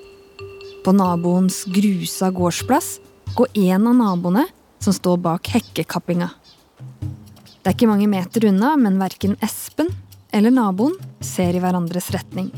På 0.82 0.94
naboens 0.96 1.62
grusa 1.70 2.30
gårdsplass 2.34 2.96
går 3.36 3.52
en 3.68 3.90
av 3.90 3.98
naboene 3.98 4.46
som 4.82 4.94
står 4.94 5.20
bak 5.22 5.52
hekkekappinga. 5.52 6.30
Det 7.62 7.70
er 7.70 7.76
ikke 7.76 7.90
mange 7.90 8.08
meter 8.10 8.48
unna, 8.48 8.72
men 8.74 8.98
verken 8.98 9.36
Espen 9.44 9.92
eller 10.34 10.50
naboen 10.54 10.96
ser 11.26 11.56
i 11.56 11.62
hverandres 11.62 12.10
retning. 12.14 12.50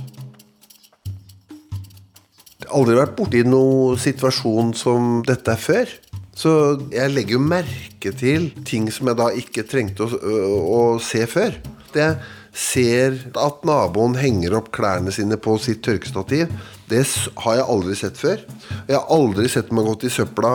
Jeg 2.65 2.71
har 2.71 2.79
aldri 2.81 2.97
vært 2.99 3.17
borti 3.19 3.43
noen 3.47 4.01
situasjon 4.01 4.73
som 4.79 5.21
dette 5.27 5.57
før. 5.61 5.91
Så 6.35 6.51
jeg 6.91 7.13
legger 7.15 7.37
jo 7.37 7.45
merke 7.47 8.11
til 8.19 8.49
ting 8.67 8.89
som 8.93 9.11
jeg 9.11 9.19
da 9.21 9.29
ikke 9.39 9.67
trengte 9.71 10.07
å, 10.07 10.09
å, 10.11 10.39
å 10.65 10.81
se 11.03 11.23
før. 11.31 11.55
Jeg 11.95 12.17
ser 12.55 13.21
at 13.39 13.63
naboen 13.67 14.17
henger 14.19 14.57
opp 14.59 14.73
klærne 14.75 15.13
sine 15.15 15.39
på 15.39 15.55
sitt 15.63 15.83
tørkestativ. 15.87 16.51
Det 16.91 17.03
har 17.45 17.59
jeg 17.59 17.69
aldri 17.77 17.95
sett 17.99 18.19
før. 18.19 18.43
Jeg 18.89 18.97
har 18.97 19.07
aldri 19.15 19.47
sett 19.51 19.71
meg 19.75 19.87
gått 19.89 20.07
i 20.09 20.13
søpla 20.13 20.53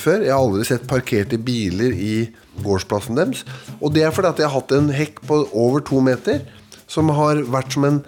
før. 0.00 0.26
Jeg 0.26 0.34
har 0.34 0.42
aldri 0.42 0.66
sett 0.68 0.88
parkerte 0.90 1.38
biler 1.38 1.94
i 1.94 2.16
gårdsplassen 2.64 3.18
deres. 3.18 3.42
Og 3.80 3.94
det 3.94 4.04
er 4.06 4.14
fordi 4.14 4.30
at 4.30 4.42
jeg 4.42 4.50
har 4.50 4.58
hatt 4.58 4.74
en 4.76 4.92
hekk 4.94 5.22
på 5.26 5.40
over 5.50 5.82
to 5.86 6.02
meter 6.04 6.42
som 6.94 7.10
har 7.16 7.42
vært 7.50 7.74
som 7.74 7.88
en 7.88 8.00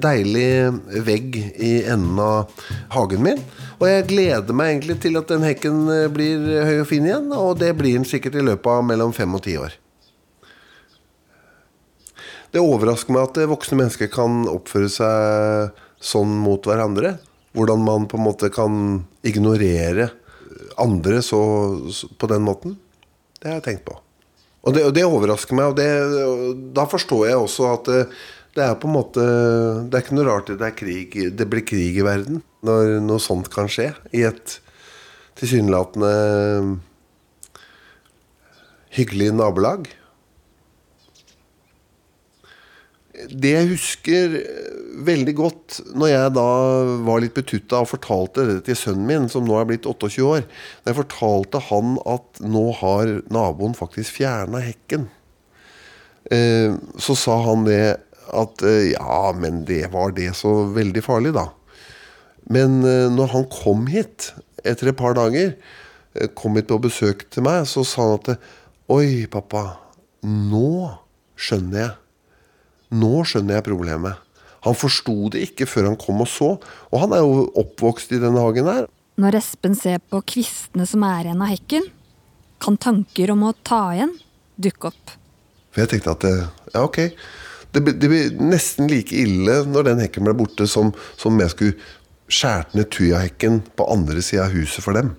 deilig 0.00 0.72
vegg 1.04 1.36
i 1.60 1.74
enden 1.84 2.18
av 2.20 2.66
hagen 2.94 3.22
min. 3.24 3.40
Og 3.80 3.86
jeg 3.88 4.08
gleder 4.08 4.56
meg 4.56 4.72
egentlig 4.72 4.98
til 5.04 5.18
at 5.20 5.30
den 5.30 5.44
hekken 5.44 5.84
eh, 5.92 6.10
blir 6.12 6.44
høy 6.64 6.76
og 6.82 6.88
fin 6.90 7.06
igjen. 7.06 7.30
Og 7.36 7.58
det 7.60 7.74
blir 7.78 7.98
den 7.98 8.08
sikkert 8.08 8.38
i 8.38 8.44
løpet 8.44 8.70
av 8.70 8.84
mellom 8.86 9.14
fem 9.16 9.34
og 9.36 9.44
ti 9.44 9.56
år. 9.60 9.76
Det 12.54 12.62
overrasker 12.62 13.14
meg 13.14 13.26
at 13.26 13.40
voksne 13.50 13.80
mennesker 13.80 14.10
kan 14.14 14.44
oppføre 14.46 14.90
seg 14.92 15.80
sånn 15.98 16.36
mot 16.44 16.64
hverandre. 16.68 17.16
Hvordan 17.54 17.82
man 17.86 18.06
på 18.10 18.18
en 18.18 18.26
måte 18.28 18.50
kan 18.54 19.02
ignorere 19.26 20.12
andre 20.78 21.20
så, 21.22 21.42
på 22.18 22.30
den 22.30 22.46
måten. 22.46 22.78
Det 23.40 23.50
har 23.50 23.58
jeg 23.58 23.68
tenkt 23.68 23.86
på. 23.90 23.98
Og 24.64 24.72
det, 24.72 24.84
og 24.88 24.94
det 24.96 25.04
overrasker 25.04 25.56
meg, 25.58 25.72
og 25.72 25.76
det, 25.76 25.88
da 26.76 26.86
forstår 26.88 27.26
jeg 27.28 27.40
også 27.40 27.68
at 27.74 27.90
det, 27.90 28.00
det, 28.56 28.64
er 28.64 28.78
på 28.80 28.88
en 28.88 28.96
måte 28.96 29.22
Det 29.90 29.98
er 29.98 30.04
ikke 30.04 30.16
noe 30.16 30.28
rart 30.28 30.52
det, 30.52 30.70
krig, 30.78 31.16
det 31.36 31.48
blir 31.50 31.66
krig 31.66 31.98
i 32.00 32.06
verden 32.06 32.42
når 32.64 32.98
noe 33.04 33.20
sånt 33.20 33.50
kan 33.52 33.68
skje 33.68 33.90
i 34.16 34.22
et 34.24 34.58
tilsynelatende 35.36 36.12
hyggelig 38.94 39.32
nabolag. 39.34 39.90
Det 43.28 43.52
jeg 43.52 43.70
husker 43.74 44.38
veldig 45.06 45.34
godt 45.38 45.78
når 45.96 46.10
jeg 46.10 46.32
da 46.36 46.46
var 47.06 47.22
litt 47.22 47.34
betutta 47.36 47.82
og 47.82 47.90
fortalte 47.90 48.46
det 48.48 48.56
til 48.68 48.78
sønnen 48.78 49.06
min, 49.08 49.28
som 49.32 49.46
nå 49.46 49.56
er 49.58 49.68
blitt 49.68 49.88
28 49.88 50.24
år 50.26 50.44
Da 50.46 50.92
jeg 50.92 50.98
fortalte 51.00 51.62
han 51.70 51.96
at 52.10 52.42
nå 52.44 52.64
har 52.80 53.12
naboen 53.34 53.76
faktisk 53.78 54.20
fjerna 54.20 54.62
hekken, 54.64 55.08
eh, 56.30 56.76
så 56.98 57.16
sa 57.18 57.38
han 57.48 57.66
det 57.68 57.96
at 58.34 58.64
eh, 58.64 58.92
ja, 58.94 59.32
men 59.36 59.64
det 59.68 59.86
var 59.92 60.14
det 60.16 60.30
så 60.38 60.64
veldig 60.74 61.02
farlig, 61.04 61.34
da. 61.36 61.48
Men 62.50 62.82
eh, 62.88 63.08
når 63.12 63.34
han 63.34 63.48
kom 63.52 63.88
hit 63.92 64.32
etter 64.64 64.92
et 64.92 65.00
par 65.00 65.16
dager, 65.18 65.56
kom 66.38 66.56
hit 66.56 66.70
på 66.70 66.78
besøk 66.80 67.26
til 67.34 67.44
meg, 67.44 67.66
så 67.68 67.82
sa 67.86 68.14
han 68.14 68.22
at 68.22 68.50
Oi, 68.92 69.24
pappa, 69.32 69.78
nå 70.20 70.92
skjønner 71.40 71.80
jeg 71.80 71.92
nå 72.94 73.24
skjønner 73.26 73.58
jeg 73.58 73.66
problemet. 73.66 74.20
Han 74.64 74.76
forsto 74.78 75.30
det 75.34 75.44
ikke 75.50 75.68
før 75.68 75.90
han 75.90 75.98
kom 76.00 76.22
og 76.24 76.30
så, 76.30 76.54
og 76.90 77.02
han 77.02 77.14
er 77.16 77.24
jo 77.24 77.48
oppvokst 77.64 78.14
i 78.16 78.20
denne 78.22 78.40
hagen 78.40 78.70
her. 78.70 78.86
Når 79.20 79.38
Espen 79.38 79.76
ser 79.78 80.00
på 80.10 80.22
kvistene 80.26 80.86
som 80.88 81.04
er 81.06 81.28
igjen 81.28 81.42
av 81.44 81.52
hekken, 81.52 81.90
kan 82.64 82.78
tanker 82.80 83.34
om 83.34 83.44
å 83.46 83.52
ta 83.66 83.82
igjen 83.94 84.14
dukke 84.56 84.90
opp. 84.90 85.16
For 85.74 85.84
jeg 85.84 85.92
tenkte 85.92 86.14
at 86.14 86.24
ja, 86.30 86.84
ok. 86.84 87.00
Det, 87.74 87.82
det 87.98 88.08
blir 88.08 88.38
nesten 88.38 88.88
like 88.90 89.14
ille 89.18 89.60
når 89.66 89.90
den 89.90 90.02
hekken 90.04 90.26
ble 90.26 90.36
borte, 90.38 90.66
som, 90.70 90.92
om 90.94 91.42
jeg 91.42 91.52
skulle 91.52 91.76
skjært 92.30 92.74
ned 92.78 92.88
tujahekken 92.94 93.60
på 93.76 93.86
andre 93.90 94.22
sida 94.24 94.46
av 94.46 94.54
huset 94.54 94.84
for 94.84 94.96
dem. 94.96 95.12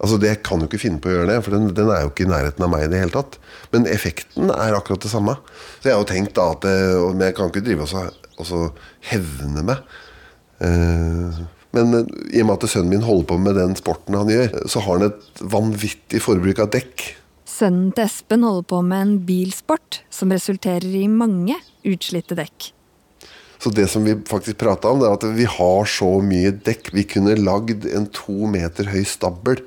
Altså, 0.00 0.16
det 0.20 0.38
kan 0.46 0.62
jo 0.62 0.66
ikke 0.68 0.80
finne 0.80 1.00
på 1.02 1.10
å 1.10 1.14
gjøre 1.14 1.28
det, 1.28 1.40
for 1.44 1.54
den, 1.54 1.68
den, 1.76 1.90
er 1.92 2.06
jo 2.06 2.10
ikke 2.12 2.24
i 2.24 2.30
nærheten 2.30 2.64
av 2.64 2.72
meg 2.72 2.86
i 2.86 2.90
det 2.92 3.02
hele 3.02 3.14
tatt. 3.14 3.36
Men 3.74 3.88
effekten 3.90 4.52
er 4.54 4.76
akkurat 4.76 5.04
det 5.04 5.12
samme. 5.12 5.36
Så 5.78 5.90
jeg 5.90 5.96
har 5.96 6.00
jo 6.00 6.08
tenkt 6.08 6.34
da 6.38 6.46
at 6.54 6.64
Men 6.64 7.26
jeg 7.28 7.36
kan 7.36 7.52
ikke 7.52 7.64
drive 7.66 7.84
og 7.84 8.19
så 8.48 8.66
hevne 9.10 9.64
meg. 9.66 9.82
Uh, 10.60 11.40
men 11.76 11.94
eh, 11.94 12.10
i 12.34 12.42
og 12.42 12.50
med 12.50 12.58
at 12.58 12.72
sønnen 12.72 12.90
min 12.92 13.06
holder 13.06 13.28
på 13.30 13.38
med 13.40 13.56
den 13.58 13.76
sporten 13.78 14.18
han 14.18 14.30
gjør, 14.30 14.52
så 14.70 14.82
har 14.84 14.98
han 14.98 15.10
et 15.10 15.42
vanvittig 15.54 16.22
forbruk 16.24 16.62
av 16.64 16.72
dekk. 16.74 17.06
Sønnen 17.50 17.90
til 17.94 18.06
Espen 18.06 18.44
holder 18.46 18.66
på 18.70 18.80
med 18.86 19.04
en 19.04 19.14
bilsport 19.26 20.02
som 20.12 20.32
resulterer 20.34 20.86
i 21.00 21.06
mange 21.10 21.56
utslitte 21.86 22.38
dekk. 22.38 22.72
Så 23.60 23.72
det 23.76 23.90
som 23.92 24.06
vi 24.06 24.14
faktisk 24.26 24.56
prata 24.62 24.88
om, 24.88 25.00
det 25.02 25.08
er 25.08 25.18
at 25.18 25.26
vi 25.36 25.44
har 25.44 25.88
så 25.90 26.08
mye 26.24 26.52
dekk. 26.64 26.94
Vi 26.96 27.04
kunne 27.04 27.36
lagd 27.36 27.84
en 27.92 28.06
to 28.16 28.48
meter 28.48 28.88
høy 28.88 29.02
stabel 29.04 29.60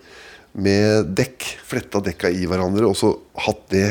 med 0.54 1.14
dekk, 1.18 1.46
fletta 1.66 2.02
dekka 2.06 2.32
i 2.34 2.48
hverandre, 2.50 2.90
og 2.90 2.98
så 2.98 3.14
hatt 3.46 3.68
det 3.74 3.86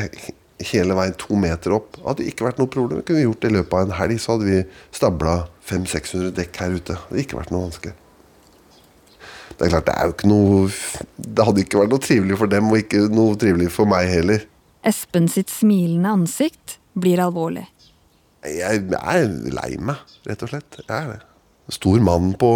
hele 0.69 0.97
veien 0.99 1.17
to 1.21 1.39
meter 1.39 1.75
opp. 1.77 1.97
Det 1.97 2.05
hadde 2.07 2.29
ikke 2.29 2.47
vært 2.49 2.61
noe 2.61 2.71
problem. 2.73 3.01
Vi 3.01 3.09
kunne 3.09 3.25
gjort 3.25 3.43
det 3.43 3.51
i 3.51 3.57
løpet 3.57 3.79
av 3.79 3.87
en 3.87 3.97
helg. 3.99 4.21
Så 4.23 4.37
hadde 4.37 4.49
vi 4.49 4.61
stabla 4.95 5.35
500-600 5.69 6.33
dekk 6.39 6.63
her 6.63 6.77
ute. 6.77 6.87
Det 6.95 7.01
hadde 7.09 7.25
ikke 7.25 7.41
vært 7.41 7.55
noe 7.55 7.67
vanskelig. 7.67 7.97
Det 9.53 9.67
er 9.67 9.75
klart, 9.75 9.89
det 9.89 9.95
er 9.95 10.09
jo 10.09 10.15
ikke 10.15 10.29
noe 10.31 10.61
Det 11.37 11.45
hadde 11.47 11.61
ikke 11.63 11.83
vært 11.83 11.93
noe 11.93 12.03
trivelig 12.03 12.39
for 12.41 12.55
dem, 12.55 12.71
og 12.73 12.81
ikke 12.81 13.03
noe 13.13 13.37
trivelig 13.39 13.69
for 13.75 13.91
meg 13.91 14.09
heller. 14.11 14.47
Espen 14.89 15.29
sitt 15.31 15.53
smilende 15.53 16.15
ansikt 16.19 16.79
blir 16.99 17.23
alvorlig. 17.23 17.69
Jeg 18.43 18.89
er 18.99 19.29
lei 19.55 19.77
meg, 19.79 20.01
rett 20.27 20.43
og 20.43 20.51
slett. 20.51 20.81
Jeg 20.83 20.97
er 20.97 21.13
det 21.13 21.21
stor 21.73 22.01
mann 22.05 22.33
på 22.39 22.51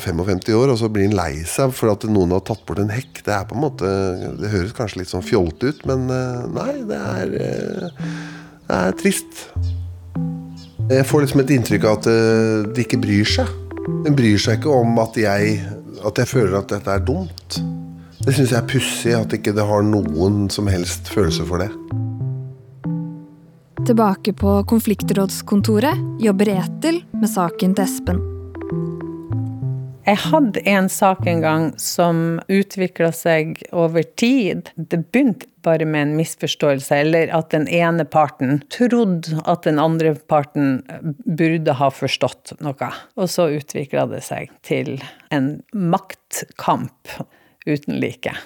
55 0.00 0.48
eh, 0.48 0.56
år, 0.58 0.72
og 0.72 0.80
så 0.80 0.88
blir 0.92 1.08
han 1.08 1.16
lei 1.18 1.44
seg 1.48 1.72
for 1.76 1.92
at 1.92 2.06
noen 2.08 2.32
har 2.34 2.44
tatt 2.46 2.64
bort 2.66 2.80
en 2.80 2.92
hekk. 2.92 3.20
Det 3.26 3.34
er 3.34 3.46
på 3.48 3.58
en 3.58 3.64
måte, 3.66 3.90
det 4.40 4.52
høres 4.52 4.74
kanskje 4.76 5.02
litt 5.02 5.12
sånn 5.12 5.26
fjolte 5.26 5.72
ut, 5.72 5.84
men 5.90 6.08
eh, 6.12 6.46
nei, 6.54 6.72
det 6.88 7.00
er, 7.00 7.34
eh, 7.44 8.08
det 8.64 8.80
er 8.80 8.98
trist. 9.00 9.44
Jeg 10.90 11.04
får 11.08 11.24
liksom 11.24 11.44
et 11.44 11.54
inntrykk 11.54 11.86
av 11.88 12.00
at 12.00 12.08
de 12.76 12.82
ikke 12.82 13.00
bryr 13.00 13.28
seg. 13.28 13.48
De 14.04 14.12
bryr 14.12 14.40
seg 14.40 14.58
ikke 14.58 14.72
om 14.82 14.98
at 15.00 15.16
jeg, 15.16 15.56
at 16.04 16.20
jeg 16.20 16.28
føler 16.28 16.58
at 16.58 16.68
dette 16.72 16.92
er 16.92 17.04
dumt. 17.04 17.56
Det 18.24 18.32
syns 18.36 18.52
jeg 18.52 18.60
er 18.60 18.68
pussig, 18.68 19.14
at 19.16 19.32
ikke 19.36 19.54
det 19.56 19.64
har 19.64 19.84
noen 19.84 20.44
som 20.52 20.68
helst 20.68 21.08
følelse 21.12 21.48
for 21.48 21.64
det. 21.64 21.70
Tilbake 23.84 24.32
på 24.36 24.60
konfliktrådskontoret 24.68 26.24
jobber 26.24 26.54
Etil 26.58 27.02
med 27.16 27.32
saken 27.32 27.76
til 27.76 27.84
Espen. 27.84 28.24
Jeg 30.04 30.20
hadde 30.26 30.60
en 30.68 30.88
sak 30.92 31.24
en 31.26 31.40
gang 31.40 31.66
som 31.80 32.38
utvikla 32.52 33.08
seg 33.16 33.56
over 33.72 34.04
tid. 34.20 34.68
Det 34.76 35.00
begynte 35.08 35.48
bare 35.64 35.86
med 35.88 36.02
en 36.02 36.16
misforståelse, 36.18 36.98
eller 37.06 37.32
at 37.32 37.54
den 37.54 37.64
ene 37.72 38.04
parten 38.04 38.58
trodde 38.74 39.40
at 39.48 39.64
den 39.64 39.80
andre 39.80 40.12
parten 40.28 40.82
burde 41.24 41.78
ha 41.80 41.88
forstått 41.88 42.52
noe. 42.60 42.90
Og 43.16 43.30
så 43.32 43.48
utvikla 43.56 44.04
det 44.12 44.20
seg 44.26 44.52
til 44.66 44.98
en 45.32 45.54
maktkamp 45.72 47.16
uten 47.64 47.96
like. 47.96 48.36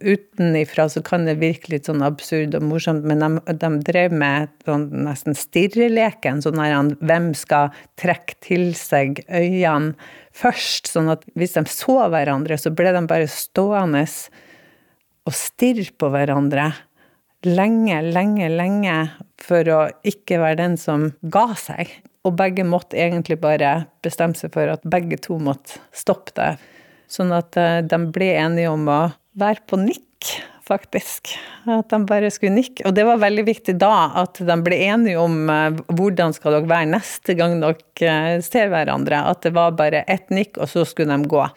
Utenifra 0.00 0.88
så 0.92 1.02
kan 1.04 1.26
det 1.28 1.38
virke 1.40 1.72
litt 1.74 1.88
sånn 1.88 2.04
absurd 2.04 2.56
og 2.58 2.66
morsomt, 2.66 3.06
men 3.06 3.22
de, 3.22 3.56
de 3.60 3.70
drev 3.86 4.14
med 4.16 4.52
sånn 4.66 4.88
nesten 5.06 5.36
stirreleken. 5.38 6.42
Sånn 6.44 6.60
her 6.60 6.92
hvem 7.00 7.30
skal 7.38 7.74
trekke 8.00 8.36
til 8.44 8.70
seg 8.78 9.22
øynene 9.28 9.94
først? 10.36 10.90
Sånn 10.90 11.12
at 11.12 11.26
hvis 11.38 11.56
de 11.58 11.64
så 11.70 11.98
hverandre, 12.12 12.58
så 12.60 12.72
ble 12.74 12.94
de 12.96 13.04
bare 13.10 13.30
stående 13.30 14.06
og 15.28 15.36
stirre 15.36 15.90
på 16.00 16.08
hverandre 16.12 16.70
lenge, 17.46 18.00
lenge, 18.12 18.48
lenge 18.52 18.96
for 19.40 19.68
å 19.72 19.80
ikke 20.06 20.40
være 20.42 20.60
den 20.62 20.76
som 20.80 21.10
ga 21.22 21.50
seg. 21.58 21.92
Og 22.26 22.36
begge 22.36 22.66
måtte 22.68 22.98
egentlig 23.00 23.38
bare 23.40 23.86
bestemme 24.04 24.36
seg 24.36 24.52
for 24.52 24.68
at 24.68 24.84
begge 24.84 25.16
to 25.24 25.38
måtte 25.40 25.80
stoppe 25.96 26.34
det. 26.36 26.50
Sånn 27.10 27.32
at 27.34 27.56
eh, 27.58 27.80
de 27.82 27.98
ble 28.12 28.34
enige 28.38 28.70
om 28.70 28.84
å 28.92 29.00
være 29.40 29.64
på 29.68 29.78
nikk, 29.80 30.30
faktisk. 30.66 31.32
At 31.70 31.90
de 31.90 32.00
bare 32.06 32.30
skulle 32.32 32.54
nikke. 32.54 32.84
Og 32.88 32.94
det 32.96 33.06
var 33.08 33.22
veldig 33.22 33.46
viktig 33.48 33.74
da 33.80 34.10
at 34.22 34.38
de 34.46 34.56
ble 34.64 34.78
enige 34.90 35.20
om 35.20 35.50
eh, 35.50 35.80
hvordan 35.88 36.36
skal 36.36 36.58
dere 36.58 36.70
være 36.70 36.92
neste 36.92 37.34
gang 37.38 37.58
dere 37.62 38.12
eh, 38.36 38.44
ser 38.44 38.70
hverandre. 38.72 39.24
At 39.32 39.42
det 39.46 39.54
var 39.56 39.74
bare 39.78 40.04
ett 40.06 40.30
nikk, 40.34 40.60
og 40.60 40.70
så 40.70 40.86
skulle 40.88 41.16
de 41.16 41.30
gå. 41.30 41.48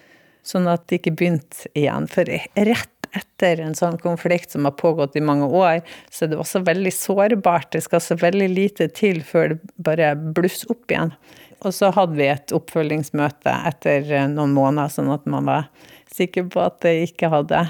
Sånn 0.44 0.68
at 0.72 0.88
de 0.90 1.00
ikke 1.00 1.16
begynte 1.16 1.70
igjen. 1.78 2.10
For 2.12 2.28
rett 2.28 2.90
etter 3.14 3.62
en 3.62 3.76
sånn 3.78 4.00
konflikt 4.02 4.56
som 4.56 4.66
har 4.66 4.74
pågått 4.80 5.16
i 5.20 5.24
mange 5.24 5.46
år, 5.46 5.84
så 6.10 6.26
er 6.26 6.34
det 6.34 6.42
også 6.42 6.64
veldig 6.66 6.94
sårbart. 6.96 7.72
Det 7.76 7.84
skal 7.86 8.02
så 8.02 8.18
veldig 8.20 8.50
lite 8.50 8.90
til 8.98 9.22
før 9.26 9.54
det 9.54 9.60
bare 9.86 10.14
blusser 10.18 10.74
opp 10.74 10.92
igjen. 10.92 11.14
Og 11.64 11.72
så 11.76 11.94
hadde 11.96 12.18
vi 12.18 12.28
et 12.28 12.54
oppfølgingsmøte 12.56 13.54
etter 13.70 14.10
eh, 14.12 14.30
noen 14.32 14.56
måneder, 14.56 14.92
sånn 14.92 15.14
at 15.14 15.28
man 15.30 15.48
var 15.48 15.70
sikker 16.14 16.48
på 16.54 16.62
at 16.64 16.80
det 16.86 16.94
ikke 17.10 17.32
hadde 17.34 17.64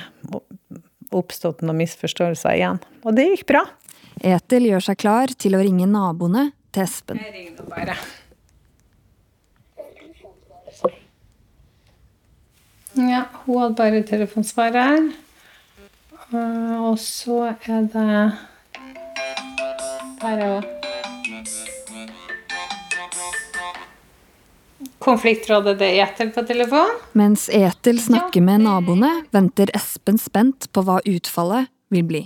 oppstått 1.13 1.61
noen 1.63 1.79
misforståelser 1.83 2.57
igjen. 2.57 2.81
Og 3.05 3.15
det 3.17 3.29
gikk 3.29 3.47
bra. 3.53 3.63
Etel 4.23 4.67
gjør 4.69 4.83
seg 4.89 4.99
klar 5.01 5.33
til 5.39 5.57
å 5.57 5.63
ringe 5.63 5.87
naboene 5.89 6.51
til 6.73 6.85
Espen. 6.85 7.21
Jeg 7.21 7.33
ringer 7.33 7.69
bare. 7.69 7.97
Ja, 12.93 13.23
hun 13.45 13.57
hadde 13.57 13.75
bare 13.79 14.03
telefonsvarer. 14.05 15.11
Og 16.33 16.97
så 17.01 17.39
er 17.49 17.89
det 17.93 18.07
Der 20.23 20.39
er 20.39 20.82
Konfliktrådet 25.03 25.79
det 25.79 25.89
Etel 25.99 26.29
på 26.31 26.45
telefon. 26.47 26.91
Mens 27.11 27.49
Etel 27.51 27.99
snakker 27.99 28.41
med 28.41 28.63
naboene, 28.63 29.09
venter 29.35 29.67
Espen 29.75 30.15
spent 30.21 30.69
på 30.71 30.83
hva 30.87 31.01
utfallet 31.03 31.67
vil 31.91 32.05
bli. 32.07 32.21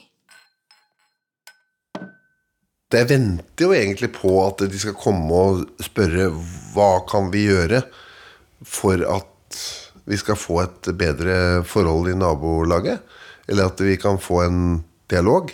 Jeg 2.93 3.09
venter 3.09 3.65
jo 3.65 3.73
egentlig 3.73 4.11
på 4.15 4.29
at 4.45 4.61
de 4.69 4.79
skal 4.79 4.93
komme 4.95 5.41
og 5.41 5.81
spørre 5.83 6.29
hva 6.75 6.91
kan 7.09 7.31
vi 7.33 7.47
gjøre 7.47 7.81
for 8.61 9.01
at 9.09 9.63
vi 10.07 10.21
skal 10.21 10.37
få 10.39 10.61
et 10.67 10.91
bedre 11.01 11.65
forhold 11.67 12.13
i 12.13 12.15
nabolaget. 12.15 13.01
Eller 13.49 13.73
at 13.73 13.81
vi 13.81 13.97
kan 13.97 14.21
få 14.21 14.43
en 14.45 14.61
dialog. 15.09 15.49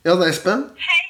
Ja, 0.00 0.16
det 0.16 0.24
er 0.24 0.32
Espen. 0.32 0.66
Hei, 0.80 1.00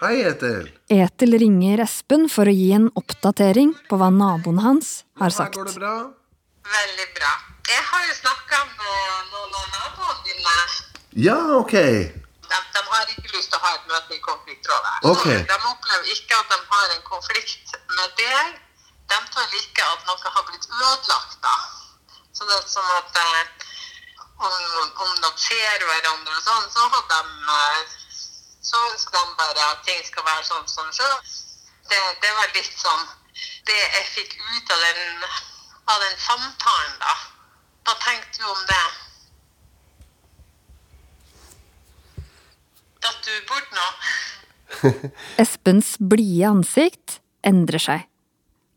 hei. 0.00 0.16
Etel. 0.30 0.68
Etel 0.92 1.36
ringer 1.42 1.82
Espen 1.84 2.28
for 2.32 2.48
å 2.50 2.54
gi 2.54 2.70
en 2.76 2.88
oppdatering 3.00 3.74
på 3.90 3.98
hva 4.00 4.08
naboen 4.14 4.60
hans 4.64 5.04
har 5.20 5.28
Her 5.30 5.36
sagt. 5.36 5.54
går 5.58 5.70
det 5.70 5.76
bra. 5.80 5.94
Veldig 6.70 7.08
bra. 7.18 7.32
Jeg 7.70 7.82
har 7.90 8.06
jo 8.08 8.14
snakka 8.22 8.58
med 8.64 9.30
noen 9.32 9.52
av 9.60 9.66
naboene 9.76 10.24
dine. 10.26 10.56
Ja, 11.26 11.38
ok. 11.58 11.74
De, 12.50 12.58
de 12.74 12.80
har 12.90 13.12
ikke 13.14 13.30
lyst 13.36 13.50
til 13.52 13.58
å 13.58 13.62
ha 13.64 13.74
et 13.78 13.86
møte 13.90 14.16
i 14.16 14.20
konfliktrådet. 14.24 14.94
Ok. 15.12 15.26
De 15.50 15.58
opplever 15.72 16.10
ikke 16.16 16.38
at 16.40 16.50
de 16.54 16.58
har 16.72 16.96
en 16.96 17.04
konflikt 17.06 17.76
med 17.96 18.16
deg. 18.18 18.58
De 19.10 19.18
tar 19.34 19.54
ikke 19.62 19.86
at 19.94 20.06
noe 20.08 20.34
har 20.36 20.44
blitt 20.50 20.66
ødelagt. 20.70 21.38
da. 21.46 21.54
Så 22.34 22.46
det 22.48 22.56
er 22.58 22.66
sånn 22.72 22.90
at 22.96 23.16
eh, 23.20 23.68
om, 24.40 24.54
om 25.04 25.10
de 25.24 25.30
ser 25.36 25.82
hverandre 25.86 26.36
og 26.38 26.44
sånn, 26.46 26.68
så 26.74 26.86
har 26.94 27.06
de 27.10 27.20
eh, 27.54 27.96
så 28.60 28.80
ønsker 28.90 29.16
de 29.16 29.38
bare 29.40 29.68
at 29.72 29.84
ting 29.86 30.00
skal 30.04 30.26
være 30.26 30.44
sånn 30.48 30.68
som 30.68 30.88
sjøl. 30.94 31.16
Det, 31.90 32.00
det 32.22 32.32
var 32.36 32.52
litt 32.54 32.76
sånn 32.76 33.06
det 33.68 33.76
jeg 33.76 34.08
fikk 34.14 34.34
ut 34.40 34.72
av 34.74 34.82
den, 34.84 35.28
av 35.94 36.02
den 36.04 36.18
samtalen, 36.20 36.96
da. 37.02 37.14
Hva 37.86 37.96
tenkte 38.04 38.42
du 38.42 38.48
om 38.50 38.64
det? 38.68 38.82
Datt 43.00 43.24
du 43.24 43.32
bort 43.48 43.70
nå? 43.76 43.88
Espens 45.42 45.94
blide 45.98 46.50
ansikt 46.50 47.20
endrer 47.46 47.82
seg. 47.82 48.06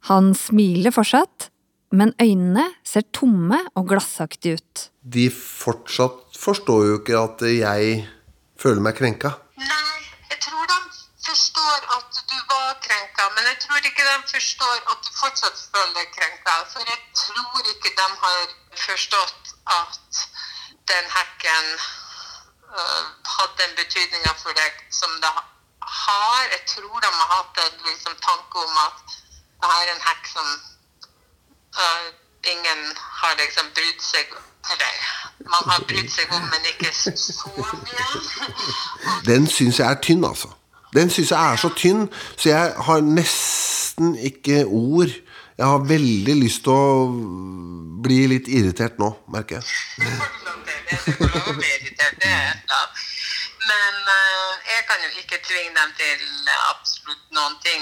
Han 0.09 0.31
smiler 0.35 0.95
fortsatt, 0.95 1.49
men 1.95 2.11
øynene 2.21 2.65
ser 2.87 3.05
tomme 3.15 3.59
og 3.77 3.87
glassaktige 3.91 4.59
ut. 4.59 4.87
De 5.03 5.29
fortsatt 5.31 6.39
forstår 6.39 6.87
jo 6.89 6.99
ikke 7.01 7.19
at 7.19 7.43
jeg 7.51 8.01
føler 8.59 8.83
meg 8.83 8.97
krenka. 8.97 9.35
Nei, 9.59 10.01
jeg 10.31 10.39
tror 10.43 10.67
de 10.71 10.79
forstår 11.33 11.77
at 11.97 12.11
du 12.31 12.37
var 12.53 12.69
krenka, 12.85 13.23
men 13.35 13.43
jeg 13.51 13.57
tror 13.63 13.79
ikke 13.89 14.03
de 14.09 14.17
forstår 14.35 14.77
at 14.91 14.99
du 15.05 15.09
fortsatt 15.23 15.57
føler 15.73 15.93
deg 15.99 16.07
krenka. 16.17 16.53
For 16.73 16.81
jeg 16.93 17.01
tror 17.23 17.59
ikke 17.73 17.91
de 18.01 18.07
har 18.25 18.41
forstått 18.87 19.43
at 19.81 20.11
den 20.91 21.05
hekken 21.17 21.65
uh, 22.77 23.03
hadde 23.35 23.55
den 23.61 23.73
betydninga 23.81 24.33
for 24.43 24.53
deg 24.61 24.73
som 25.01 25.11
det 25.23 25.33
har. 26.03 26.41
Jeg 26.55 26.63
tror 26.73 26.95
de 27.05 27.11
har 27.19 27.29
hatt 27.37 27.61
en 27.65 27.75
liksom, 27.89 28.15
tanke 28.29 28.55
om 28.67 28.73
at 28.87 28.97
det 29.61 29.75
er 29.79 29.93
en 29.95 30.07
hekk 30.09 30.33
som 30.35 30.47
uh, 31.81 32.07
ingen 32.53 32.81
har 33.21 33.33
liksom 33.43 33.67
brydd 33.77 34.01
seg 34.13 34.27
Eller 34.71 34.93
man 35.53 35.63
har 35.71 35.81
brydd 35.87 36.11
seg 36.11 36.27
om, 36.31 36.43
men 36.51 36.67
ikke 36.71 36.91
så 36.95 37.49
mye. 37.85 38.05
Den 39.25 39.47
syns 39.47 39.79
jeg 39.79 39.87
er 39.91 39.99
tynn, 40.05 40.23
altså. 40.25 40.53
Den 40.93 41.09
syns 41.09 41.31
jeg 41.31 41.51
er 41.51 41.55
så 41.57 41.69
tynn, 41.77 42.09
så 42.37 42.49
jeg 42.49 42.73
har 42.87 42.99
nesten 43.01 44.15
ikke 44.17 44.65
ord. 44.65 45.09
Jeg 45.57 45.65
har 45.65 45.87
veldig 45.89 46.35
lyst 46.41 46.63
til 46.65 46.73
å 46.73 47.09
bli 48.03 48.27
litt 48.31 48.47
irritert 48.49 48.97
nå, 49.01 49.09
merker 49.33 49.61
jeg. 49.61 49.65
Men 53.69 53.93
eh, 54.15 54.51
jeg 54.73 54.83
kan 54.89 54.99
jo 55.05 55.09
ikke 55.21 55.39
tvinge 55.45 55.73
dem 55.77 55.93
til 55.99 56.19
absolutt 56.71 57.25
noen 57.37 57.55
ting. 57.63 57.81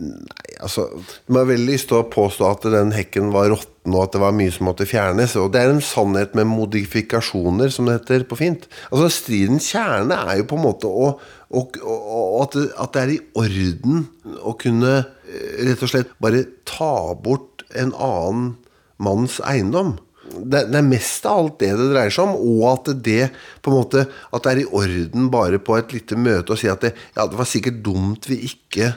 Nei, 0.00 0.49
altså, 0.62 0.86
De 1.26 1.36
har 1.36 1.48
veldig 1.48 1.68
lyst 1.72 1.90
til 1.90 2.00
å 2.00 2.08
påstå 2.10 2.46
at 2.48 2.66
den 2.72 2.92
hekken 2.94 3.30
var 3.34 3.50
råtten, 3.52 3.94
og 3.94 4.02
at 4.04 4.14
det 4.14 4.22
var 4.22 4.36
mye 4.36 4.52
som 4.54 4.68
måtte 4.68 4.88
fjernes. 4.88 5.36
Og 5.40 5.50
det 5.54 5.62
er 5.62 5.72
en 5.72 5.84
sannhet 5.84 6.36
med 6.38 6.48
modifikasjoner, 6.50 7.72
som 7.74 7.88
det 7.88 7.98
heter 7.98 8.26
på 8.28 8.38
fint. 8.40 8.66
Altså, 8.90 9.10
Stridens 9.14 9.70
kjerne 9.72 10.18
er 10.26 10.40
jo 10.40 10.48
på 10.50 10.58
en 10.58 10.66
måte 10.66 10.90
å, 10.90 11.14
å, 11.16 11.64
å, 11.80 12.20
at, 12.44 12.58
det, 12.58 13.02
er 13.02 13.14
i 13.16 13.22
orden 13.40 14.04
å 14.40 14.54
kunne 14.60 14.94
eh, 15.00 15.64
rett 15.70 15.82
og 15.86 15.92
slett 15.92 16.14
bare 16.22 16.44
ta 16.68 17.16
bort 17.16 17.64
en 17.78 17.94
annen 17.96 18.54
manns 19.00 19.40
eiendom. 19.46 19.96
Det 20.30 20.62
er 20.68 20.86
mest 20.86 21.24
av 21.26 21.40
alt 21.40 21.56
det 21.62 21.72
det 21.78 21.88
dreier 21.90 22.12
seg 22.14 22.28
om, 22.28 22.36
og 22.38 22.66
at 22.70 22.90
det 23.02 23.30
på 23.64 23.72
en 23.72 23.78
måte 23.80 24.04
At 24.30 24.44
det 24.44 24.52
er 24.52 24.60
i 24.62 24.68
orden 24.78 25.26
bare 25.32 25.58
på 25.58 25.74
et 25.74 25.90
lite 25.96 26.14
møte 26.14 26.54
å 26.54 26.58
si 26.60 26.68
at 26.70 26.84
det, 26.84 26.92
ja, 27.16 27.24
det 27.26 27.38
var 27.38 27.48
sikkert 27.50 27.80
dumt 27.82 28.28
vi 28.30 28.38
ikke 28.46 28.92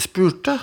spurte. 0.00 0.58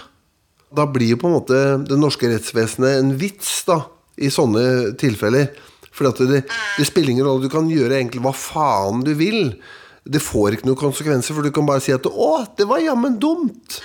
Da 0.69 0.85
blir 0.89 1.15
jo 1.15 1.19
på 1.21 1.29
en 1.29 1.37
måte 1.39 1.59
det 1.87 1.97
norske 1.97 2.29
rettsvesenet 2.29 2.99
en 2.99 3.15
vits 3.17 3.63
da, 3.67 3.81
i 4.21 4.29
sånne 4.33 4.93
tilfeller. 4.99 5.49
For 5.95 6.07
det, 6.29 6.43
det 6.77 6.87
spiller 6.87 7.15
ingen 7.15 7.25
rolle. 7.27 7.47
Du 7.47 7.51
kan 7.51 7.69
gjøre 7.69 7.97
egentlig 7.97 8.21
hva 8.23 8.33
faen 8.35 9.03
du 9.03 9.13
vil. 9.19 9.55
Det 10.09 10.21
får 10.23 10.55
ikke 10.55 10.69
noen 10.69 10.79
konsekvenser, 10.79 11.35
for 11.35 11.45
du 11.45 11.51
kan 11.53 11.67
bare 11.67 11.83
si 11.83 11.93
at 11.93 12.05
'Å, 12.05 12.55
det 12.57 12.67
var 12.69 12.83
jammen 12.83 13.19
dumt'. 13.19 13.81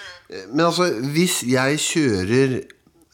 Men 0.53 0.67
altså, 0.69 0.89
hvis 1.15 1.43
jeg 1.49 1.81
kjører 1.81 2.55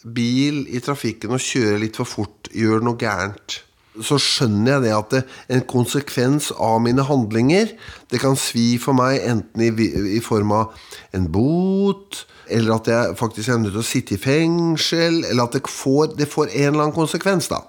bil 0.04 0.62
i 0.70 0.80
trafikken 0.80 1.34
og 1.34 1.42
kjører 1.42 1.80
litt 1.82 1.98
for 1.98 2.08
fort, 2.08 2.50
gjør 2.54 2.84
noe 2.84 2.98
gærent, 3.00 3.60
så 4.06 4.18
skjønner 4.20 4.74
jeg 4.74 4.84
det 4.84 4.92
at 4.96 5.14
det, 5.14 5.22
en 5.52 5.64
konsekvens 5.68 6.50
av 6.56 6.78
mine 6.84 7.04
handlinger 7.06 7.72
Det 8.10 8.20
kan 8.22 8.38
svi 8.38 8.74
for 8.82 8.96
meg 8.96 9.20
enten 9.26 9.64
i, 9.64 9.70
i 10.16 10.20
form 10.24 10.54
av 10.56 10.74
en 11.16 11.26
bot, 11.30 12.24
eller 12.50 12.76
at 12.76 12.90
jeg 12.90 13.16
faktisk 13.18 13.50
er 13.50 13.60
nødt 13.62 13.74
til 13.74 13.82
å 13.82 13.86
sitte 13.86 14.16
i 14.16 14.20
fengsel, 14.20 15.22
eller 15.28 15.46
at 15.46 15.56
det 15.58 15.64
får, 15.70 16.14
det 16.18 16.28
får 16.30 16.50
en 16.50 16.72
eller 16.72 16.84
annen 16.84 16.96
konsekvens, 16.96 17.50
da. 17.50 17.62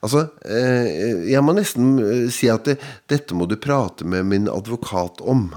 Altså, 0.00 0.26
eh, 0.48 1.26
jeg 1.28 1.44
må 1.44 1.52
nesten 1.56 1.98
eh, 2.00 2.28
si 2.32 2.48
at 2.52 2.68
det, 2.68 2.78
dette 3.12 3.36
må 3.36 3.48
du 3.48 3.58
prate 3.60 4.08
med 4.08 4.28
min 4.28 4.48
advokat 4.48 5.20
om. 5.20 5.50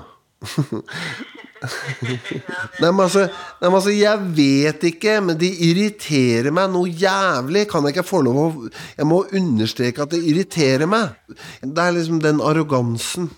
Nei, 2.82 2.90
men 2.90 3.00
altså, 3.06 3.24
nei, 3.62 3.68
men 3.70 3.78
altså, 3.78 3.94
jeg 3.96 4.24
vet 4.38 4.84
ikke, 4.90 5.16
men 5.24 5.38
de 5.40 5.50
irriterer 5.68 6.52
meg 6.56 6.72
noe 6.74 6.90
jævlig. 6.90 7.66
Kan 7.72 7.88
jeg 7.88 7.96
ikke 7.96 8.08
få 8.08 8.24
lov 8.26 8.40
å 8.42 8.48
Jeg 8.98 9.08
må 9.08 9.22
understreke 9.32 10.04
at 10.04 10.12
det 10.14 10.22
irriterer 10.28 10.90
meg. 10.90 11.16
Det 11.64 11.86
er 11.86 11.96
liksom 11.96 12.20
den 12.24 12.44
arrogansen. 12.44 13.32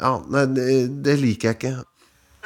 Ja, 0.00 0.16
nei, 0.32 0.46
det, 0.56 0.66
det 1.04 1.18
liker 1.20 1.52
jeg 1.52 1.58
ikke. 1.58 1.74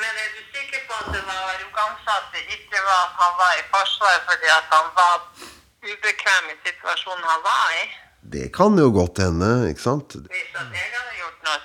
Men 0.00 0.22
er 0.24 0.30
du 0.34 0.40
sikker 0.56 0.86
på 0.88 1.00
at 1.00 1.10
det 1.14 1.24
var 1.28 1.42
arroganse 1.54 2.16
at 2.18 2.30
det 2.34 2.44
ikke 2.56 2.80
var 2.86 3.02
at 3.06 3.18
han 3.22 3.34
var 3.40 3.58
i 3.58 3.66
Forsvaret 3.72 4.30
fordi 4.30 4.54
at 4.56 4.72
han 4.72 4.88
var 4.96 5.18
ubekvem 5.82 6.48
i 6.52 6.56
situasjonen 6.66 7.28
han 7.28 7.44
var 7.46 7.76
i? 7.78 7.84
Det 8.32 8.48
kan 8.54 8.78
jo 8.78 8.88
godt 8.94 9.18
hende, 9.22 9.50
ikke 9.70 9.82
sant? 9.82 10.16
Hvis 10.32 10.50
at 10.56 10.68
jeg 10.72 10.90
hadde 10.96 11.14
gjort 11.20 11.46
noe 11.46 11.60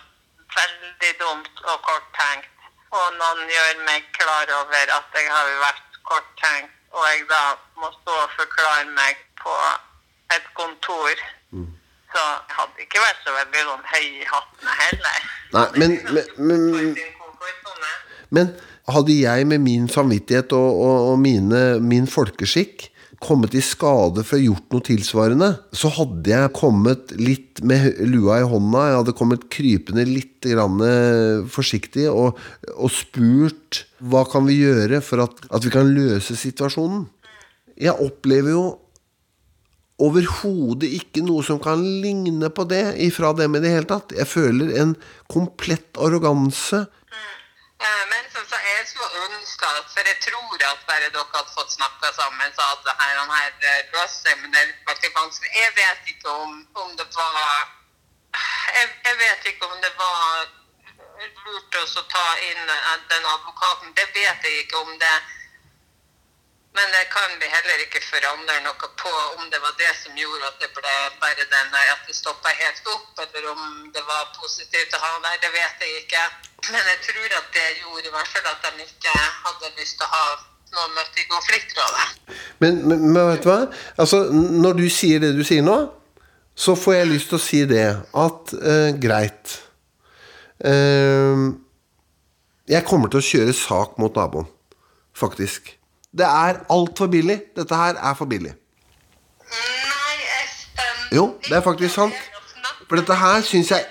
veldig 0.57 1.11
dumt 1.21 1.65
og 1.71 1.77
korttenkt, 1.85 2.56
og 3.01 3.17
noen 3.19 3.43
gjør 3.51 3.83
meg 3.87 4.05
klar 4.17 4.51
over 4.59 4.93
at 4.97 5.17
jeg 5.17 5.29
har 5.31 5.51
vært 5.63 5.99
korttenkt, 6.07 6.73
og 6.95 7.03
jeg 7.11 7.25
da 7.29 7.41
må 7.81 7.91
stå 7.99 8.15
og 8.23 8.35
forklare 8.37 8.87
meg 8.97 9.19
på 9.41 9.55
et 10.35 10.47
kontor, 10.57 11.23
så 12.13 12.23
hadde 12.55 12.73
det 12.77 12.87
ikke 12.87 13.03
vært 13.03 13.25
så 13.25 13.35
veldig 13.35 13.63
sånn 13.69 13.85
høy 13.91 14.05
i 14.07 14.27
hattene 14.31 14.75
heller. 14.81 15.25
Nei, 15.53 15.65
men, 15.81 15.95
men, 16.39 16.65
men, 16.73 16.97
men 18.35 18.53
hadde 18.91 19.17
jeg 19.19 19.47
med 19.51 19.63
min 19.63 19.87
samvittighet 19.91 20.55
og, 20.55 20.69
og, 20.87 21.11
og 21.11 21.19
mine, 21.21 21.63
min 21.83 22.07
folkeskikk 22.09 22.87
kommet 23.23 23.55
i 23.57 23.61
skade 23.65 24.23
for 24.23 24.37
å 24.37 24.39
ha 24.39 24.45
gjort 24.45 24.73
noe 24.73 24.85
tilsvarende, 24.85 25.49
så 25.75 25.89
hadde 25.95 26.31
jeg 26.31 26.53
kommet 26.57 27.13
litt 27.17 27.61
med 27.65 27.97
lua 28.11 28.41
i 28.41 28.47
hånda, 28.47 28.83
jeg 28.89 28.99
hadde 29.01 29.15
kommet 29.17 29.47
krypende 29.53 30.05
litt 30.07 30.45
eh, 30.47 31.45
forsiktig 31.49 32.07
og, 32.11 32.37
og 32.75 32.93
spurt 32.93 33.83
hva 34.05 34.23
kan 34.29 34.45
vi 34.47 34.59
gjøre 34.61 35.01
for 35.05 35.25
at, 35.25 35.39
at 35.49 35.65
vi 35.65 35.73
kan 35.73 35.89
løse 35.95 36.37
situasjonen. 36.37 37.07
Jeg 37.77 37.97
opplever 38.01 38.53
jo 38.53 38.65
overhodet 40.01 40.89
ikke 40.93 41.23
noe 41.25 41.41
som 41.45 41.57
kan 41.61 41.81
ligne 41.81 42.51
på 42.53 42.67
det 42.69 42.85
ifra 43.05 43.33
dem 43.37 43.57
i 43.57 43.61
det 43.63 43.73
hele 43.73 43.89
tatt. 43.89 44.13
Jeg 44.13 44.29
føler 44.29 44.75
en 44.81 44.93
komplett 45.31 45.97
arroganse. 45.97 46.85
Eh, 46.85 48.03
Men 48.13 48.16
at, 49.33 49.85
for 49.93 50.07
jeg 50.11 50.17
tror 50.25 50.55
at 50.71 50.81
bare 50.89 51.09
dere 51.13 51.25
hadde 51.33 51.55
fått 51.57 51.71
snakka 51.71 52.11
sammen, 52.19 52.53
så 52.55 52.61
hadde 52.69 52.83
det 52.87 52.95
her, 53.01 53.17
han 53.19 53.31
her 53.37 53.51
eh, 53.71 54.07
seg, 54.07 54.35
men 54.41 54.51
det 54.53 54.61
er 54.61 54.71
veldig 54.89 55.11
vanskelig. 55.19 55.51
Jeg 55.63 55.71
vet 55.81 56.13
ikke 56.13 56.29
om, 56.29 56.53
om 56.83 56.89
det 56.97 57.07
var 57.15 57.77
jeg, 58.77 58.87
jeg 59.05 59.17
vet 59.23 59.45
ikke 59.51 59.65
om 59.65 59.81
det 59.81 59.93
var 59.97 60.47
lurt 61.45 61.75
å 61.81 62.03
ta 62.13 62.27
inn 62.49 62.69
eh, 62.75 62.93
den 63.11 63.25
advokaten. 63.35 63.93
Det 63.97 64.07
vet 64.15 64.47
jeg 64.47 64.63
ikke 64.63 64.77
om 64.85 64.93
det 65.01 65.15
Men 66.77 66.87
det 66.93 67.05
kan 67.09 67.31
vi 67.41 67.47
heller 67.49 67.79
ikke 67.85 68.01
forandre 68.05 68.55
noe 68.65 68.89
på 69.01 69.13
om 69.37 69.45
det 69.53 69.59
var 69.63 69.73
det 69.81 69.93
som 70.01 70.17
gjorde 70.21 70.49
at 70.51 70.59
det 70.61 70.69
ble 70.77 70.97
bare 71.23 71.45
den 71.53 71.77
at 71.79 72.03
det 72.05 72.15
stoppa 72.15 72.51
helt 72.63 72.91
opp, 72.93 73.13
eller 73.23 73.47
om 73.53 73.63
det 73.95 74.03
var 74.05 74.27
positivt 74.37 74.93
å 74.93 74.99
ha 75.05 75.13
der, 75.25 75.39
det 75.41 75.51
vet 75.55 75.81
jeg 75.81 76.03
ikke. 76.03 76.25
Men 76.69 76.83
jeg 76.91 76.99
tror 77.07 77.33
at 77.39 77.47
det 77.55 77.65
gjorde 77.81 78.05
i 78.09 78.13
hvert 78.13 78.29
fall 78.33 78.51
at 78.51 78.67
de 78.67 78.85
ikke 78.85 79.15
hadde 79.45 79.73
lyst 79.79 79.97
til 79.97 80.05
å 80.05 80.13
ha 80.13 80.25
noe 80.75 80.89
møte 80.93 81.23
i 81.23 81.27
konfliktrådet. 81.31 82.35
Men, 82.61 82.81
men, 82.89 83.05
men 83.07 83.29
vet 83.31 83.45
du 83.45 83.49
hva? 83.49 83.59
Altså, 84.03 84.19
når 84.33 84.77
du 84.81 84.87
sier 84.93 85.23
det 85.23 85.31
du 85.37 85.41
sier 85.47 85.65
nå, 85.65 85.77
så 86.57 86.75
får 86.77 86.99
jeg 86.99 87.09
lyst 87.13 87.31
til 87.31 87.39
å 87.39 87.45
si 87.45 87.63
det 87.69 87.87
at 88.25 88.53
eh, 88.57 88.91
greit. 89.01 89.57
Eh, 90.65 91.47
jeg 92.67 92.85
kommer 92.85 93.09
til 93.13 93.21
å 93.21 93.27
kjøre 93.31 93.57
sak 93.57 93.97
mot 94.01 94.17
naboen. 94.17 94.49
Faktisk. 95.17 95.76
Det 96.17 96.25
er 96.25 96.63
altfor 96.73 97.07
billig. 97.13 97.41
Dette 97.55 97.75
her 97.75 97.99
er 98.09 98.13
for 98.17 98.25
billig. 98.25 98.53
Nei, 99.51 100.15
Espen 100.41 101.15
Jo, 101.17 101.27
det 101.45 101.59
er 101.59 101.61
faktisk 101.61 101.95
sant. 101.95 102.13
For 102.87 102.99
dette 102.99 103.15
her 103.15 103.41
syns 103.45 103.71
jeg 103.71 103.85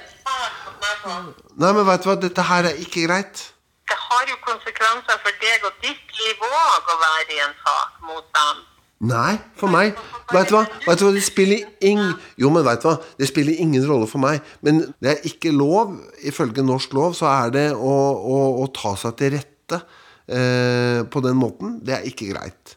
Nei, 1.57 1.71
men 1.73 1.85
vet 1.87 2.03
du 2.03 2.09
hva? 2.11 2.17
Dette 2.21 2.43
her 2.45 2.67
er 2.69 2.81
ikke 2.83 3.07
greit. 3.07 3.43
Det 3.89 3.97
har 3.97 4.25
jo 4.29 4.37
konsekvenser 4.45 5.21
for 5.23 5.39
deg 5.41 5.65
og 5.69 5.77
ditt 5.85 6.19
liv 6.19 6.43
òg 6.49 6.91
å 6.93 6.97
være 7.05 7.37
i 7.37 7.39
en 7.45 7.55
sak 7.63 8.01
mot 8.09 8.27
dem. 8.39 8.65
Nei, 9.07 9.37
for 9.61 9.69
meg 9.69 9.93
Vet 10.33 10.49
du 10.49 10.55
hva? 10.57 10.63
Vet 10.87 10.99
du 10.99 11.05
hva? 11.05 11.13
Det 11.13 11.23
spiller 11.23 11.67
ingen 11.85 12.15
Jo, 12.41 12.49
men 12.51 12.65
vet 12.65 12.81
du 12.83 12.89
hva? 12.89 12.97
Det 13.21 13.29
spiller 13.29 13.61
ingen 13.63 13.85
rolle 13.87 14.09
for 14.11 14.21
meg. 14.23 14.41
Men 14.65 14.83
det 15.05 15.13
er 15.13 15.29
ikke 15.29 15.53
lov, 15.55 15.95
ifølge 16.27 16.65
norsk 16.65 16.97
lov, 16.97 17.15
så 17.15 17.29
er 17.31 17.53
det 17.55 17.67
å, 17.77 17.95
å, 18.17 18.41
å 18.65 18.69
ta 18.75 18.97
seg 18.99 19.17
til 19.21 19.37
rette 19.37 19.81
eh, 20.29 21.03
på 21.11 21.23
den 21.25 21.39
måten. 21.41 21.79
Det 21.87 21.97
er 21.97 22.09
ikke 22.09 22.31
greit. 22.33 22.77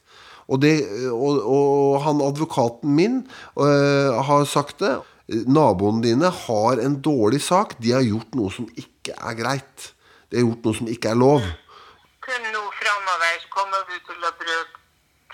Og, 0.50 0.62
det, 0.64 0.74
og, 1.14 1.42
og 1.46 2.02
han 2.06 2.22
advokaten 2.26 2.96
min 2.98 3.22
eh, 3.62 4.20
har 4.30 4.46
sagt 4.50 4.82
det. 4.82 4.98
Naboene 5.30 6.02
dine 6.02 6.32
har 6.34 6.82
en 6.82 6.98
dårlig 7.06 7.42
sak. 7.46 7.76
De 7.84 7.94
har 7.94 8.06
gjort 8.06 8.34
noe 8.38 8.50
som 8.54 8.66
ikke 8.74 9.14
er 9.14 9.38
greit. 9.38 9.92
De 10.30 10.40
har 10.40 10.48
gjort 10.48 10.66
noe 10.66 10.78
som 10.80 10.90
ikke 10.90 11.12
er 11.14 11.20
lov. 11.22 11.46
Kun 12.26 12.48
nå 12.54 12.64
framover 12.80 13.46
kommer 13.54 13.86
du 13.90 13.96
til 14.10 14.26
å 14.26 14.34
bruke 14.42 14.82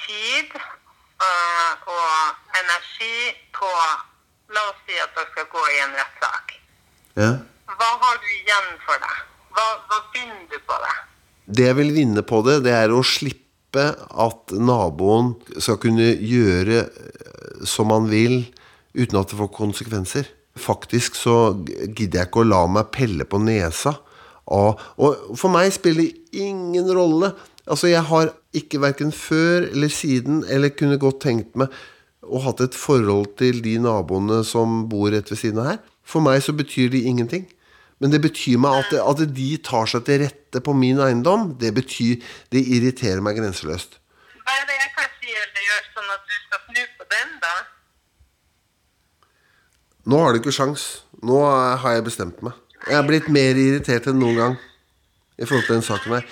tid 0.03 0.51
øh, 0.59 1.71
og 1.95 2.59
energi 2.59 3.31
på 3.55 3.71
La 4.53 4.61
oss 4.69 4.81
si 4.85 4.93
at 5.01 5.15
dere 5.15 5.31
skal 5.31 5.47
gå 5.49 5.61
i 5.73 5.77
en 5.81 5.95
rettssak. 5.97 6.51
Ja. 7.17 7.31
Hva 7.79 7.87
har 8.03 8.19
du 8.21 8.27
igjen 8.35 8.67
for 8.85 8.99
deg? 9.01 9.23
Hva, 9.55 9.65
hva 9.89 9.97
begynner 10.11 10.43
du 10.51 10.59
på 10.67 10.77
det? 10.83 10.95
Det 11.45 11.67
jeg 11.67 11.77
vil 11.77 11.93
vinne 11.95 12.23
på 12.25 12.41
det, 12.45 12.61
det 12.65 12.73
er 12.73 12.93
å 12.93 13.03
slippe 13.05 13.91
at 14.09 14.55
naboen 14.55 15.33
skal 15.61 15.77
kunne 15.81 16.13
gjøre 16.15 16.85
eh, 16.85 17.65
som 17.67 17.91
han 17.93 18.09
vil 18.09 18.41
uten 18.95 19.19
at 19.19 19.31
det 19.31 19.39
får 19.39 19.51
konsekvenser. 19.55 20.29
Faktisk 20.55 21.17
så 21.19 21.53
gidder 21.67 22.21
jeg 22.21 22.29
ikke 22.29 22.45
å 22.45 22.47
la 22.47 22.61
meg 22.71 22.93
pelle 22.95 23.27
på 23.27 23.41
nesa 23.43 23.91
Og 24.47 25.35
for 25.35 25.51
meg 25.51 25.73
spiller 25.75 26.05
det 26.05 26.45
ingen 26.45 26.87
rolle. 26.95 27.33
Altså, 27.65 27.89
jeg 27.89 28.05
har 28.07 28.29
ikke 28.55 28.79
verken 28.83 29.11
før 29.11 29.65
eller 29.71 29.89
siden 29.91 30.43
eller 30.47 30.71
kunne 30.71 31.01
godt 31.01 31.23
tenkt 31.25 31.57
meg 31.57 31.73
å 32.25 32.41
hatt 32.45 32.61
et 32.61 32.77
forhold 32.77 33.35
til 33.41 33.59
de 33.65 33.75
naboene 33.81 34.43
som 34.45 34.85
bor 34.89 35.09
rett 35.13 35.29
ved 35.31 35.41
siden 35.41 35.61
av 35.61 35.71
her. 35.73 35.81
For 36.05 36.21
meg 36.21 36.43
så 36.45 36.53
betyr 36.55 36.93
de 36.93 37.03
ingenting. 37.09 37.47
Men 38.03 38.11
det 38.11 38.19
betyr 38.25 38.57
meg 38.59 38.81
at, 38.83 38.93
at 38.99 39.21
de 39.35 39.49
tar 39.63 39.87
seg 39.87 40.03
til 40.07 40.19
rette 40.25 40.61
på 40.63 40.73
min 40.75 40.99
eiendom. 40.99 41.53
Det 41.59 41.71
betyr 41.75 42.19
Det 42.51 42.61
irriterer 42.75 43.23
meg 43.23 43.39
grenseløst. 43.39 43.99
Hva 44.43 44.57
er 44.59 44.67
det 44.69 44.75
jeg 44.81 44.91
kan 44.97 45.07
si 45.21 45.31
eller 45.31 45.63
gjøre 45.69 45.85
sånn 45.93 46.11
at 46.15 46.27
du 46.27 46.35
skal 46.41 46.61
snu 46.65 46.81
på 46.99 47.07
den, 47.15 47.31
da? 47.45 47.53
Nå 50.11 50.19
har 50.21 50.35
du 50.35 50.41
ikke 50.41 50.53
sjans. 50.53 50.83
Nå 51.25 51.39
har 51.81 51.95
jeg 51.95 52.05
bestemt 52.05 52.43
meg. 52.45 52.53
Jeg 52.85 52.99
er 52.99 53.07
blitt 53.07 53.31
mer 53.33 53.57
irritert 53.57 54.11
enn 54.11 54.19
noen 54.21 54.37
gang 54.37 54.57
i 55.39 55.47
forhold 55.47 55.65
til 55.65 55.79
den 55.79 55.87
saken 55.87 56.17
her. 56.19 56.27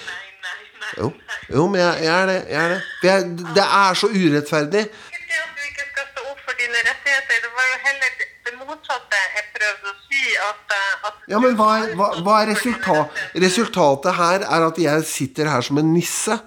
Jo, 1.00 1.08
jo 1.50 1.64
men 1.72 1.82
jeg, 1.82 2.04
jeg 2.06 2.14
er 2.14 2.28
det. 2.30 2.38
Jeg 2.54 2.60
er 2.66 2.74
det. 2.76 2.82
Jeg, 3.08 3.32
det 3.58 3.66
er 3.66 3.98
så 3.98 4.12
urettferdig. 4.14 4.84
Det 4.92 5.40
at 5.40 5.56
du 5.58 5.64
ikke 5.72 5.88
skal 5.90 6.06
stå 6.12 6.28
opp 6.30 6.44
for 6.46 6.60
dine 6.60 6.84
rettigheter. 6.92 7.42
Det 7.48 7.52
var 7.56 7.72
jo 7.72 7.80
heller 7.88 8.14
det- 8.20 8.60
motsatte 8.60 9.24
jeg 9.38 9.46
prøvde 9.56 9.90
å. 9.90 10.03
At, 10.44 10.76
eh, 10.76 11.08
at 11.08 11.30
Ja, 11.32 11.40
men 11.40 11.56
hva 11.60 11.70
er, 11.80 11.94
hva, 12.00 12.10
hva 12.26 12.42
er 12.42 12.52
resultat, 12.54 13.24
resultatet 13.40 14.18
her? 14.18 14.46
Er 14.48 14.68
at 14.68 14.82
jeg 14.82 15.08
sitter 15.08 15.52
her 15.52 15.66
som 15.66 15.80
en 15.82 15.94
nisse 15.96 16.38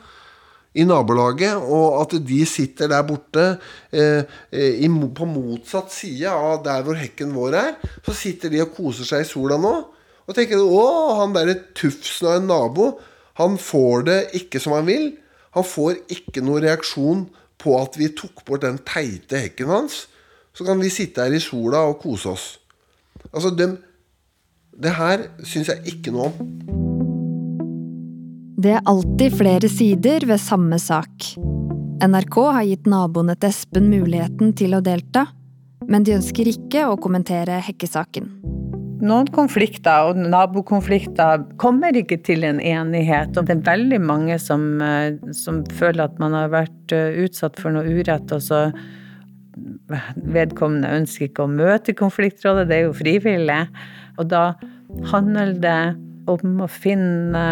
i 0.76 0.84
nabolaget, 0.84 1.56
og 1.56 2.00
at 2.02 2.14
de 2.28 2.40
sitter 2.48 2.90
der 2.92 3.04
borte 3.08 3.44
eh, 3.92 4.24
eh, 4.52 4.80
i, 4.84 4.88
på 4.88 5.28
motsatt 5.28 5.92
side 5.94 6.32
av 6.32 6.60
der 6.66 6.84
hvor 6.84 6.98
hekken 7.00 7.32
vår 7.36 7.56
er. 7.56 7.76
Så 8.04 8.16
sitter 8.16 8.52
de 8.52 8.60
og 8.64 8.74
koser 8.76 9.08
seg 9.08 9.24
i 9.24 9.28
sola 9.28 9.56
nå. 9.60 9.74
Og 10.26 10.36
tenker 10.36 10.60
å, 10.60 10.82
han 11.22 11.32
derre 11.36 11.54
tufsen 11.78 12.28
av 12.28 12.40
en 12.40 12.50
nabo, 12.50 12.90
han 13.40 13.56
får 13.60 14.06
det 14.08 14.20
ikke 14.40 14.60
som 14.60 14.74
han 14.76 14.88
vil. 14.88 15.10
Han 15.56 15.64
får 15.64 16.02
ikke 16.12 16.42
noen 16.44 16.64
reaksjon 16.66 17.26
på 17.60 17.76
at 17.78 17.96
vi 17.96 18.10
tok 18.16 18.44
bort 18.44 18.64
den 18.64 18.78
teite 18.84 19.40
hekken 19.46 19.72
hans. 19.72 20.04
Så 20.56 20.64
kan 20.64 20.80
vi 20.80 20.92
sitte 20.92 21.24
her 21.24 21.36
i 21.36 21.40
sola 21.40 21.84
og 21.88 22.00
kose 22.02 22.32
oss. 22.32 22.46
Altså, 23.32 23.52
de, 23.56 23.70
det 24.82 24.92
her 24.98 25.28
syns 25.44 25.70
jeg 25.72 25.96
ikke 25.96 26.14
noe 26.14 26.30
om. 26.30 26.36
Det 28.56 28.72
er 28.72 28.84
alltid 28.88 29.36
flere 29.36 29.68
sider 29.70 30.24
ved 30.28 30.40
samme 30.40 30.78
sak. 30.80 31.32
NRK 32.02 32.36
har 32.56 32.66
gitt 32.68 32.88
naboene 32.88 33.36
til 33.36 33.52
Espen 33.52 33.88
muligheten 33.92 34.52
til 34.56 34.76
å 34.76 34.82
delta, 34.84 35.26
men 35.88 36.04
de 36.04 36.16
ønsker 36.16 36.48
ikke 36.50 36.86
å 36.88 36.98
kommentere 37.00 37.60
hekkesaken. 37.64 38.30
Noen 38.96 39.28
konflikter 39.28 40.08
og 40.08 40.16
nabokonflikter 40.16 41.42
kommer 41.60 41.96
ikke 42.00 42.16
til 42.24 42.46
en 42.48 42.62
enighet. 42.64 43.36
Og 43.36 43.44
det 43.44 43.58
er 43.58 43.66
veldig 43.66 43.98
mange 44.00 44.38
som, 44.40 44.80
eh, 44.80 45.18
som 45.36 45.60
føler 45.76 46.06
at 46.06 46.18
man 46.18 46.32
har 46.32 46.48
vært 46.48 46.94
eh, 46.96 47.18
utsatt 47.26 47.60
for 47.60 47.76
noe 47.76 47.84
urett, 47.84 48.32
og 48.32 48.40
så 48.40 48.70
vedkommende 49.56 50.92
ønsker 50.98 51.28
ikke 51.28 51.46
å 51.46 51.52
møte 51.52 51.94
konfliktrådet, 51.96 52.66
det 52.68 52.78
er 52.78 52.84
jo 52.88 52.96
frivillig. 52.96 53.62
Og 54.20 54.28
da 54.32 54.50
handler 55.12 55.54
det 55.62 55.80
om 56.30 56.62
å 56.64 56.68
finne 56.70 57.42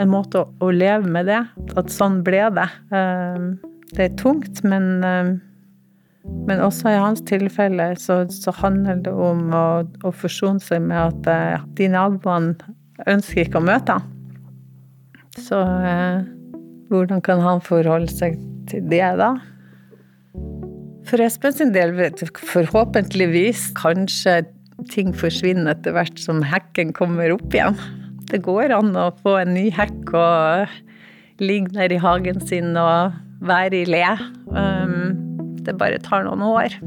en 0.00 0.10
måte 0.10 0.44
å, 0.44 0.70
leve 0.70 1.10
med 1.10 1.28
det. 1.30 1.40
At 1.78 1.92
sånn 1.92 2.20
ble 2.26 2.44
det. 2.56 2.68
Eh, 2.94 3.48
det 3.92 4.04
er 4.06 4.14
tungt, 4.20 4.62
men, 4.64 4.86
eh, 5.04 5.32
men 6.48 6.62
også 6.64 6.92
i 6.92 7.00
hans 7.02 7.24
tilfelle 7.28 7.92
så, 8.00 8.22
så 8.30 8.54
handler 8.62 9.02
det 9.04 9.12
om 9.12 9.50
å, 9.52 9.66
å, 10.06 10.14
forsone 10.14 10.62
seg 10.62 10.86
med 10.86 11.26
at 11.26 11.74
de 11.76 11.90
naboene 11.92 12.56
ønsker 13.10 13.44
ikke 13.44 13.60
å 13.60 13.66
møte 13.66 13.98
ham. 13.98 14.08
Så 15.40 15.58
hvordan 16.92 17.22
kan 17.24 17.40
han 17.40 17.62
forholde 17.64 18.12
seg 18.12 18.36
til 18.68 18.84
det, 18.90 19.04
da? 19.18 19.32
For 21.08 21.20
Espen 21.20 21.54
sin 21.54 21.72
del, 21.74 21.92
forhåpentligvis 22.52 23.72
kanskje 23.76 24.42
ting 24.92 25.10
forsvinner 25.14 25.74
etter 25.74 25.94
hvert 25.96 26.20
som 26.20 26.42
hekken 26.46 26.92
kommer 26.96 27.34
opp 27.34 27.54
igjen. 27.54 27.76
Det 28.30 28.40
går 28.46 28.72
an 28.74 28.94
å 28.96 29.10
få 29.22 29.36
en 29.42 29.52
ny 29.56 29.66
hekk 29.74 30.14
og 30.16 31.42
ligge 31.42 31.74
nede 31.76 31.98
i 31.98 32.02
hagen 32.02 32.40
sin 32.46 32.76
og 32.78 33.18
være 33.42 33.82
i 33.82 33.88
le. 33.90 34.06
Um, 34.54 35.12
det 35.66 35.76
bare 35.78 36.00
tar 36.02 36.24
noen 36.26 36.44
år. 36.46 36.78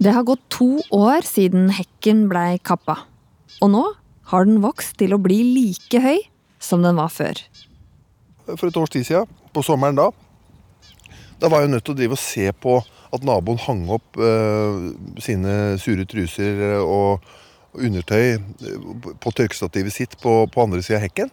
Det 0.00 0.16
har 0.16 0.24
gått 0.24 0.42
to 0.48 0.78
år 0.96 1.26
siden 1.28 1.68
hekken 1.76 2.24
blei 2.32 2.56
kappa. 2.64 3.02
Og 3.60 3.74
nå 3.76 3.84
har 4.32 4.46
den 4.48 4.62
vokst 4.64 4.96
til 5.00 5.12
å 5.12 5.20
bli 5.20 5.42
like 5.52 6.00
høy 6.00 6.20
som 6.62 6.84
den 6.84 6.98
var 7.00 7.10
før. 7.12 7.40
For 8.50 8.68
et 8.68 8.78
års 8.78 8.92
tid 8.92 9.06
siden, 9.06 9.38
på 9.54 9.64
sommeren 9.66 9.98
da, 9.98 10.10
da 11.40 11.48
var 11.50 11.64
jeg 11.64 11.72
nødt 11.72 11.86
til 11.88 11.96
å 11.96 11.98
drive 11.98 12.16
og 12.18 12.22
se 12.22 12.50
på 12.62 12.78
at 13.10 13.24
naboen 13.26 13.58
hang 13.64 13.86
opp 13.90 14.18
eh, 14.20 14.90
sine 15.22 15.54
sure 15.82 16.04
truser 16.08 16.60
og 16.82 17.24
undertøy 17.74 18.26
eh, 18.36 18.90
på 19.22 19.32
tørkestativet 19.34 19.94
sitt 19.94 20.18
på, 20.22 20.44
på 20.52 20.62
andre 20.66 20.82
sida 20.84 21.00
av 21.00 21.06
hekken. 21.08 21.32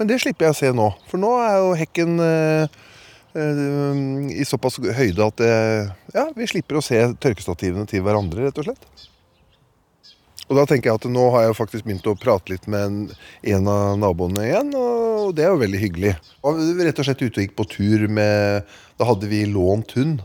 Men 0.00 0.08
det 0.10 0.22
slipper 0.22 0.48
jeg 0.48 0.56
å 0.56 0.58
se 0.58 0.72
nå, 0.74 0.88
for 1.10 1.22
nå 1.22 1.30
er 1.44 1.58
jo 1.60 1.74
hekken 1.78 2.16
uh, 2.18 2.64
uh, 3.36 3.98
i 4.32 4.42
såpass 4.48 4.80
høyde 4.80 5.28
at 5.28 5.36
det, 5.38 5.52
ja, 6.16 6.24
vi 6.34 6.48
slipper 6.50 6.80
å 6.80 6.82
se 6.82 6.98
tørkestativene 7.22 7.84
til 7.90 8.02
hverandre, 8.02 8.48
rett 8.48 8.58
og 8.58 8.66
slett. 8.66 9.11
Og 10.52 10.58
da 10.58 10.66
tenker 10.68 10.90
jeg 10.90 11.00
at 11.00 11.06
nå 11.08 11.22
har 11.32 11.46
jeg 11.46 11.56
faktisk 11.56 11.86
begynt 11.86 12.08
å 12.10 12.12
prate 12.20 12.52
litt 12.52 12.66
med 12.68 12.82
en, 12.84 12.96
en 13.54 13.68
av 13.72 13.94
naboene 13.96 14.42
igjen, 14.44 14.74
og 14.76 15.30
det 15.32 15.46
er 15.46 15.54
jo 15.54 15.62
veldig 15.62 15.78
hyggelig. 15.80 16.10
Og 16.44 16.60
rett 16.76 17.00
og 17.00 17.08
slett 17.08 17.22
ute 17.22 17.32
og 17.32 17.46
gikk 17.46 17.54
på 17.56 17.66
tur 17.72 18.04
med 18.12 18.68
Da 19.00 19.08
hadde 19.08 19.30
vi 19.30 19.46
lånt 19.48 19.94
hund. 19.96 20.20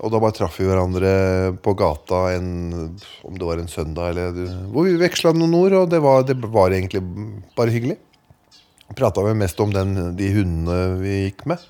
Og 0.00 0.12
da 0.14 0.20
bare 0.22 0.36
traff 0.38 0.54
vi 0.60 0.68
hverandre 0.68 1.10
på 1.66 1.74
gata 1.76 2.22
en, 2.36 2.46
om 3.26 3.34
det 3.36 3.48
var 3.48 3.58
en 3.60 3.68
søndag 3.68 4.14
eller 4.14 4.38
Hvor 4.70 4.86
vi 4.86 4.94
veksla 5.02 5.34
noen 5.34 5.58
ord, 5.58 5.76
og 5.82 5.90
det 5.90 6.00
var, 6.04 6.22
det 6.30 6.38
var 6.46 6.70
egentlig 6.70 7.02
bare 7.58 7.74
hyggelig. 7.74 7.98
Prata 8.94 9.26
mest 9.34 9.60
om 9.60 9.74
den, 9.74 10.14
de 10.14 10.30
hundene 10.38 10.78
vi 11.02 11.16
gikk 11.26 11.42
med. 11.50 11.66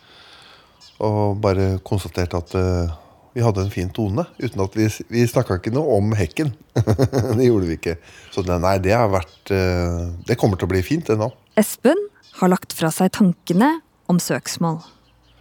Og 1.00 1.40
bare 1.40 1.78
konstaterte 1.80 2.44
at 2.44 2.54
uh, 2.60 2.99
vi 3.32 3.42
hadde 3.44 3.62
en 3.62 3.70
fin 3.70 3.90
tone. 3.90 4.24
uten 4.38 4.62
at 4.64 4.76
Vi, 4.76 4.88
vi 5.08 5.26
snakka 5.28 5.60
ikke 5.60 5.72
noe 5.74 5.98
om 5.98 6.14
hekken. 6.18 6.52
det 7.38 7.46
gjorde 7.46 7.68
vi 7.68 7.76
ikke. 7.78 7.96
Så 8.34 8.44
nei, 8.46 8.76
det 8.82 8.96
har 8.96 9.10
vært 9.12 9.52
eh, 9.54 10.08
Det 10.26 10.38
kommer 10.40 10.58
til 10.58 10.68
å 10.68 10.72
bli 10.72 10.82
fint, 10.86 11.06
det 11.06 11.18
nå. 11.20 11.30
Espen 11.60 11.98
har 12.40 12.50
lagt 12.50 12.74
fra 12.76 12.90
seg 12.94 13.12
tankene 13.14 13.76
om 14.10 14.18
søksmål. 14.22 14.80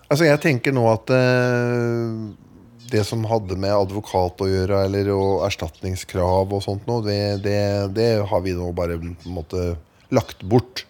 Altså, 0.10 0.25
jeg 0.25 0.41
tenker 0.41 0.73
nå 0.73 0.84
at 0.89 1.12
uh, 1.13 2.30
det 2.89 3.04
som 3.06 3.21
hadde 3.30 3.58
med 3.62 3.73
advokat 3.75 4.41
å 4.41 4.47
gjøre, 4.49 4.84
eller 4.88 5.12
og 5.13 5.43
erstatningskrav 5.45 6.49
og 6.49 6.63
sånt 6.65 6.89
noe, 6.89 7.04
det, 7.06 7.19
det, 7.45 7.60
det, 7.93 8.10
har 8.30 8.41
vi 8.45 8.56
nå 8.58 8.71
bare 8.78 8.97
på 8.97 9.30
en 9.30 9.38
måte 9.38 9.65
lagt 10.13 10.41
bort. 10.49 10.86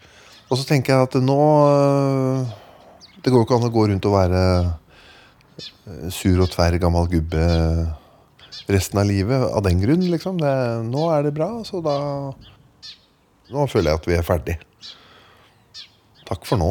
Og 0.47 0.55
så 0.57 0.63
tenker 0.67 0.95
jeg 0.95 1.09
at 1.09 1.17
nå 1.21 1.39
uh, 1.39 2.55
Det 3.19 3.31
går 3.31 3.43
ikke 3.43 3.59
an 3.59 3.67
å 3.67 3.73
gå 3.75 3.89
rundt 3.91 4.07
og 4.07 4.15
være 4.15 4.43
Eh, 4.49 4.67
sur 6.13 6.43
og 6.43 6.51
tverr 6.53 6.79
gammel 6.81 7.09
gubbe 7.11 7.43
resten 8.69 9.01
av 9.01 9.09
livet 9.09 9.43
av 9.49 9.63
den 9.65 9.81
grunn, 9.81 10.05
liksom. 10.11 10.39
Det, 10.41 10.53
nå 10.89 11.09
er 11.13 11.27
det 11.27 11.35
bra, 11.37 11.51
så 11.67 11.83
da 11.85 11.97
Nå 13.49 13.63
føler 13.65 13.89
jeg 13.89 13.97
at 13.97 14.05
vi 14.05 14.13
er 14.13 14.25
ferdig. 14.27 14.53
Takk 16.29 16.43
for 16.45 16.61
nå. 16.61 16.69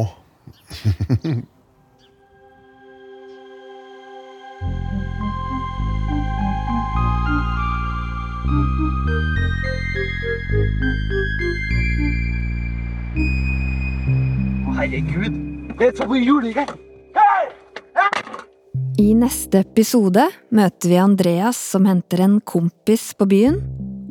Herregud, 14.79 15.35
det 15.75 15.91
er 15.99 16.07
mye 16.07 16.23
juling 16.23 16.55
her! 16.55 16.88
I 18.99 19.13
neste 19.15 19.61
episode 19.63 20.25
møter 20.51 20.91
vi 20.91 20.97
Andreas 20.99 21.55
som 21.71 21.85
henter 21.87 22.19
en 22.19 22.33
kompis 22.43 23.13
på 23.15 23.29
byen, 23.31 23.59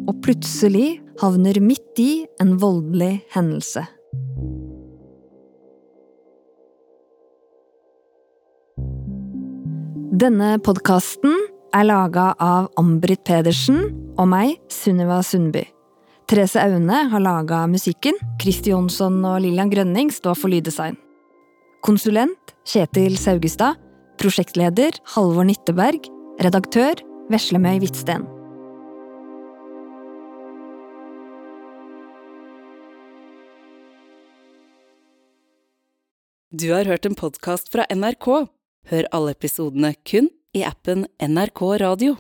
og 0.09 0.23
plutselig 0.25 1.03
havner 1.21 1.59
midt 1.61 2.01
i 2.01 2.13
en 2.41 2.55
voldelig 2.57 3.19
hendelse. 3.35 3.83
Denne 10.19 10.55
podkasten 10.65 11.37
er 11.77 11.85
laga 11.85 12.31
av 12.41 12.71
Ambrit 12.81 13.21
Pedersen 13.29 13.83
og 14.17 14.31
meg, 14.33 14.55
Sunniva 14.73 15.19
Sundby. 15.21 15.67
Therese 16.33 16.63
Aune 16.65 17.03
har 17.13 17.25
laga 17.27 17.67
musikken, 17.69 18.17
Kristi 18.41 18.73
Jonsson 18.73 19.21
og 19.21 19.43
Lillian 19.45 19.69
Grønning 19.69 20.09
står 20.17 20.41
for 20.41 20.49
lyddesign. 20.49 20.97
Konsulent 21.85 22.57
Kjetil 22.65 23.21
Saugestad 23.21 23.77
Prosjektleder 24.19 24.97
Halvor 25.15 25.47
Nitteberg. 25.47 26.09
Redaktør 26.43 26.99
Veslemøy 27.31 27.79
Hvitsten. 27.79 28.25
Du 36.51 36.67
har 36.73 36.91
hørt 36.91 37.07
en 37.07 37.15
podkast 37.15 37.71
fra 37.71 37.87
NRK. 37.95 38.27
Hør 38.91 39.11
alle 39.15 39.39
episodene 39.39 39.95
kun 40.03 40.33
i 40.51 40.67
appen 40.67 41.07
NRK 41.23 41.63
Radio. 41.87 42.19